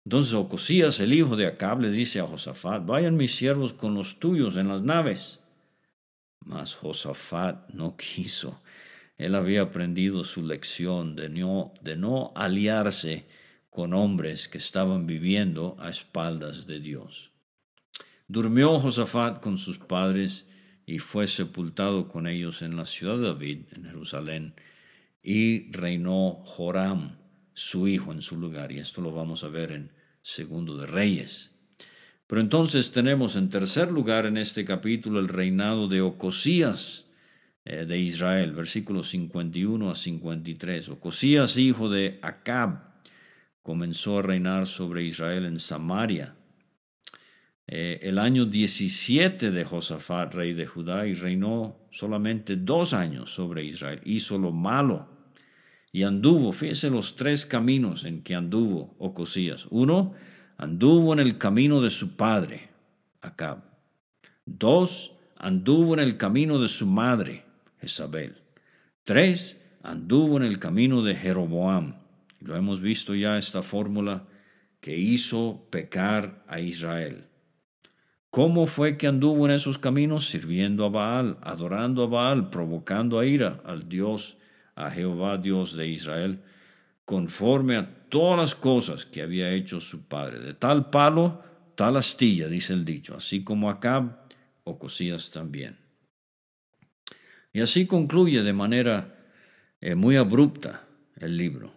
Entonces 0.03 0.33
Ocosías, 0.33 0.99
el 0.99 1.13
hijo 1.13 1.35
de 1.35 1.45
Acab, 1.45 1.79
le 1.79 1.91
dice 1.91 2.19
a 2.19 2.25
Josafat, 2.25 2.83
vayan 2.83 3.17
mis 3.17 3.35
siervos 3.35 3.73
con 3.73 3.93
los 3.93 4.19
tuyos 4.19 4.57
en 4.57 4.67
las 4.67 4.81
naves. 4.81 5.41
Mas 6.39 6.73
Josafat 6.73 7.69
no 7.69 7.95
quiso. 8.15 8.59
Él 9.19 9.35
había 9.35 9.61
aprendido 9.61 10.23
su 10.23 10.41
lección 10.41 11.15
de 11.15 11.29
no, 11.29 11.75
de 11.81 11.95
no 11.95 12.33
aliarse 12.35 13.27
con 13.69 13.93
hombres 13.93 14.49
que 14.49 14.57
estaban 14.57 15.05
viviendo 15.05 15.75
a 15.79 15.91
espaldas 15.91 16.65
de 16.65 16.79
Dios. 16.79 17.31
Durmió 18.27 18.79
Josafat 18.79 19.39
con 19.39 19.59
sus 19.59 19.77
padres 19.77 20.47
y 20.91 20.99
fue 20.99 21.25
sepultado 21.25 22.09
con 22.09 22.27
ellos 22.27 22.61
en 22.61 22.75
la 22.75 22.85
ciudad 22.85 23.17
de 23.17 23.27
David, 23.27 23.59
en 23.71 23.85
Jerusalén, 23.85 24.53
y 25.23 25.71
reinó 25.71 26.41
Joram, 26.43 27.15
su 27.53 27.87
hijo, 27.87 28.11
en 28.11 28.21
su 28.21 28.35
lugar. 28.35 28.73
Y 28.73 28.79
esto 28.79 29.01
lo 29.01 29.13
vamos 29.13 29.45
a 29.45 29.47
ver 29.47 29.71
en 29.71 29.91
Segundo 30.21 30.75
de 30.77 30.87
Reyes. 30.87 31.51
Pero 32.27 32.41
entonces 32.41 32.91
tenemos 32.91 33.37
en 33.37 33.49
tercer 33.49 33.89
lugar 33.89 34.25
en 34.25 34.35
este 34.35 34.65
capítulo 34.65 35.19
el 35.19 35.29
reinado 35.29 35.87
de 35.87 36.01
Ocosías 36.01 37.05
eh, 37.63 37.85
de 37.85 37.97
Israel, 37.97 38.51
versículos 38.51 39.07
51 39.11 39.91
a 39.91 39.95
53. 39.95 40.89
Ocosías, 40.89 41.57
hijo 41.57 41.89
de 41.89 42.19
Acab, 42.21 42.99
comenzó 43.61 44.19
a 44.19 44.23
reinar 44.23 44.67
sobre 44.67 45.05
Israel 45.05 45.45
en 45.45 45.57
Samaria. 45.57 46.35
Eh, 47.73 47.99
el 48.09 48.19
año 48.19 48.45
17 48.45 49.49
de 49.49 49.63
Josafat, 49.63 50.33
rey 50.33 50.51
de 50.51 50.67
Judá, 50.67 51.07
y 51.07 51.13
reinó 51.13 51.77
solamente 51.89 52.57
dos 52.57 52.93
años 52.93 53.33
sobre 53.33 53.63
Israel. 53.63 54.01
Hizo 54.03 54.37
lo 54.37 54.51
malo 54.51 55.07
y 55.93 56.03
anduvo, 56.03 56.51
fíjese 56.51 56.89
los 56.89 57.15
tres 57.15 57.45
caminos 57.45 58.03
en 58.03 58.23
que 58.23 58.35
anduvo 58.35 58.93
Ocosías. 58.99 59.67
Uno, 59.69 60.13
anduvo 60.57 61.13
en 61.13 61.19
el 61.19 61.37
camino 61.37 61.79
de 61.79 61.91
su 61.91 62.17
padre, 62.17 62.67
Acab. 63.21 63.63
Dos, 64.45 65.13
anduvo 65.37 65.93
en 65.93 66.01
el 66.01 66.17
camino 66.17 66.59
de 66.59 66.67
su 66.67 66.85
madre, 66.85 67.45
Jezabel. 67.79 68.41
Tres, 69.05 69.61
anduvo 69.81 70.35
en 70.35 70.43
el 70.43 70.59
camino 70.59 71.03
de 71.03 71.15
Jeroboam, 71.15 71.95
lo 72.41 72.57
hemos 72.57 72.81
visto 72.81 73.15
ya 73.15 73.37
esta 73.37 73.61
fórmula 73.61 74.27
que 74.81 74.97
hizo 74.97 75.67
pecar 75.69 76.43
a 76.49 76.59
Israel. 76.59 77.30
¿Cómo 78.31 78.65
fue 78.65 78.97
que 78.97 79.07
anduvo 79.07 79.45
en 79.45 79.51
esos 79.51 79.77
caminos? 79.77 80.29
Sirviendo 80.29 80.85
a 80.85 80.89
Baal, 80.89 81.37
adorando 81.41 82.03
a 82.03 82.07
Baal, 82.07 82.49
provocando 82.49 83.19
a 83.19 83.25
ira 83.25 83.61
al 83.65 83.89
Dios, 83.89 84.37
a 84.73 84.89
Jehová 84.89 85.37
Dios 85.37 85.75
de 85.75 85.89
Israel, 85.89 86.39
conforme 87.03 87.75
a 87.75 88.07
todas 88.07 88.39
las 88.39 88.55
cosas 88.55 89.05
que 89.05 89.21
había 89.21 89.51
hecho 89.51 89.81
su 89.81 90.07
padre. 90.07 90.39
De 90.39 90.53
tal 90.53 90.89
palo, 90.89 91.43
tal 91.75 91.97
astilla, 91.97 92.47
dice 92.47 92.71
el 92.71 92.85
dicho, 92.85 93.17
así 93.17 93.43
como 93.43 93.69
Acab 93.69 94.17
o 94.63 94.79
Cosías 94.79 95.29
también. 95.31 95.75
Y 97.51 97.59
así 97.59 97.85
concluye 97.85 98.43
de 98.43 98.53
manera 98.53 99.13
eh, 99.81 99.95
muy 99.95 100.15
abrupta 100.15 100.87
el 101.17 101.35
libro. 101.35 101.73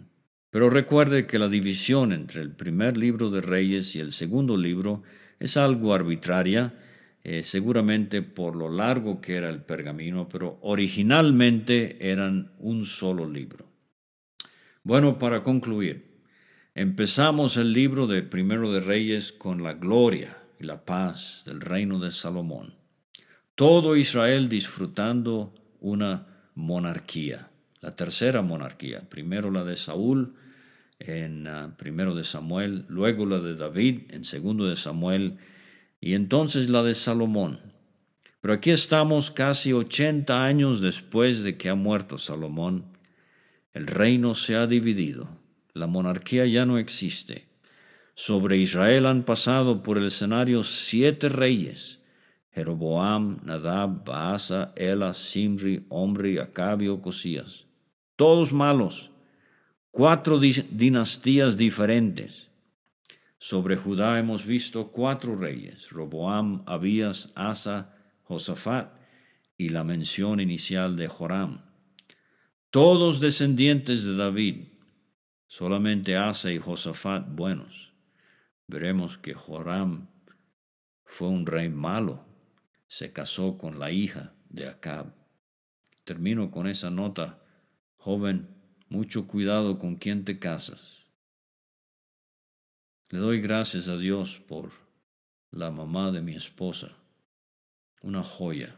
Pero 0.51 0.71
recuerde 0.71 1.27
que 1.27 1.41
la 1.41 1.49
división 1.49 2.13
entre 2.13 2.43
el 2.43 2.53
primer 2.53 2.97
libro 2.97 3.31
de 3.31 3.41
Reyes 3.41 3.97
y 3.97 3.99
el 3.99 4.13
segundo 4.13 4.57
libro 4.57 5.03
es 5.39 5.57
algo 5.57 5.95
arbitraria, 5.95 6.75
eh, 7.23 7.43
seguramente 7.43 8.23
por 8.23 8.55
lo 8.55 8.69
largo 8.69 9.21
que 9.21 9.37
era 9.37 9.49
el 9.49 9.63
pergamino, 9.63 10.29
pero 10.29 10.59
originalmente 10.63 12.11
eran 12.11 12.53
un 12.59 12.85
solo 12.85 13.29
libro. 13.29 13.67
Bueno, 14.83 15.19
para 15.19 15.43
concluir, 15.43 16.21
empezamos 16.75 17.57
el 17.57 17.73
libro 17.73 18.07
de 18.07 18.23
Primero 18.23 18.73
de 18.73 18.81
Reyes 18.81 19.33
con 19.33 19.63
la 19.63 19.73
gloria 19.73 20.37
y 20.61 20.65
la 20.65 20.85
paz 20.85 21.43
del 21.47 21.61
reino 21.61 21.99
de 21.99 22.11
Salomón. 22.11 22.75
Todo 23.55 23.97
Israel 23.97 24.49
disfrutando 24.49 25.55
una 25.81 26.27
monarquía, 26.55 27.49
la 27.81 27.95
tercera 27.95 28.43
monarquía, 28.43 29.09
primero 29.09 29.51
la 29.51 29.65
de 29.65 29.77
Saúl, 29.77 30.35
en 30.99 31.47
ah, 31.47 31.75
primero 31.77 32.15
de 32.15 32.25
Samuel, 32.25 32.85
luego 32.89 33.27
la 33.27 33.41
de 33.41 33.55
David 33.55 34.03
en 34.11 34.25
segundo 34.25 34.67
de 34.67 34.77
Samuel 34.77 35.39
y 36.01 36.15
entonces 36.15 36.69
la 36.69 36.83
de 36.83 36.95
Salomón. 36.95 37.61
Pero 38.41 38.55
aquí 38.55 38.71
estamos 38.71 39.31
casi 39.31 39.73
80 39.73 40.45
años 40.45 40.81
después 40.81 41.43
de 41.43 41.57
que 41.57 41.71
ha 41.71 41.75
muerto 41.75 42.19
Salomón. 42.19 42.85
El 43.73 43.87
reino 43.87 44.35
se 44.35 44.55
ha 44.55 44.67
dividido, 44.67 45.29
la 45.73 45.87
monarquía 45.87 46.47
ya 46.47 46.67
no 46.67 46.79
existe. 46.79 47.49
Sobre 48.15 48.59
Israel 48.59 49.07
han 49.07 49.25
pasado 49.25 49.83
por 49.83 49.99
el 49.99 50.05
escenario 50.05 50.63
siete 50.63 51.29
reyes, 51.29 52.01
Jeroboam, 52.53 53.41
Nadab, 53.43 54.05
Baasa, 54.05 54.73
Ela, 54.77 55.13
Simri, 55.13 55.87
Omri, 55.89 56.39
Acabio, 56.39 57.01
Cosías, 57.01 57.67
todos 58.15 58.53
malos 58.53 59.11
cuatro 59.95 60.41
dinastías 60.41 61.57
diferentes. 61.57 62.51
Sobre 63.39 63.77
Judá 63.77 64.19
hemos 64.19 64.45
visto 64.45 64.91
cuatro 64.91 65.37
reyes, 65.37 65.91
Roboam, 65.91 66.65
Abías, 66.67 67.31
Asa, 67.37 67.95
Josafat 68.25 68.93
y 69.57 69.69
la 69.69 69.85
mención 69.85 70.41
inicial 70.41 70.97
de 70.97 71.07
Joram. 71.07 71.61
Todos 72.71 73.21
descendientes 73.21 74.05
de 74.05 74.17
David, 74.17 74.65
solamente 75.47 76.17
Asa 76.17 76.51
y 76.51 76.59
Josafat 76.59 77.29
buenos. 77.29 77.93
Veremos 78.67 79.17
que 79.17 79.33
Joram 79.33 80.09
fue 81.05 81.29
un 81.29 81.47
rey 81.47 81.69
malo, 81.69 82.27
se 82.89 83.13
casó 83.13 83.57
con 83.59 83.79
la 83.79 83.93
hija 83.93 84.35
de 84.49 84.67
Acab. 84.67 85.15
Termino 86.03 86.51
con 86.51 86.67
esa 86.67 86.91
nota, 86.91 87.45
joven, 87.97 88.54
mucho 88.95 89.27
cuidado 89.27 89.81
con 89.81 89.97
quien 89.97 90.25
te 90.25 90.39
casas. 90.39 91.05
Le 93.11 93.19
doy 93.19 93.41
gracias 93.41 93.89
a 93.89 93.97
Dios 93.97 94.41
por 94.47 94.71
la 95.51 95.73
mamá 95.73 96.13
de 96.13 96.23
mi 96.23 96.35
esposa, 96.37 96.97
una 98.03 98.23
joya. 98.23 98.77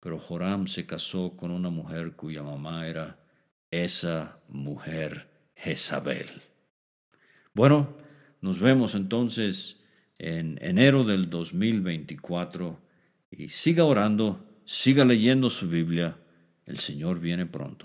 Pero 0.00 0.18
Joram 0.18 0.66
se 0.66 0.86
casó 0.86 1.36
con 1.36 1.50
una 1.50 1.68
mujer 1.68 2.16
cuya 2.16 2.42
mamá 2.42 2.86
era 2.88 3.18
esa 3.70 4.40
mujer 4.48 5.28
Jezabel. 5.54 6.42
Bueno, 7.52 7.94
nos 8.40 8.58
vemos 8.58 8.94
entonces 8.94 9.82
en 10.18 10.58
enero 10.62 11.04
del 11.04 11.28
2024 11.28 12.80
y 13.30 13.50
siga 13.50 13.84
orando, 13.84 14.46
siga 14.64 15.04
leyendo 15.04 15.50
su 15.50 15.68
Biblia. 15.68 16.16
El 16.64 16.78
Señor 16.78 17.20
viene 17.20 17.44
pronto. 17.44 17.84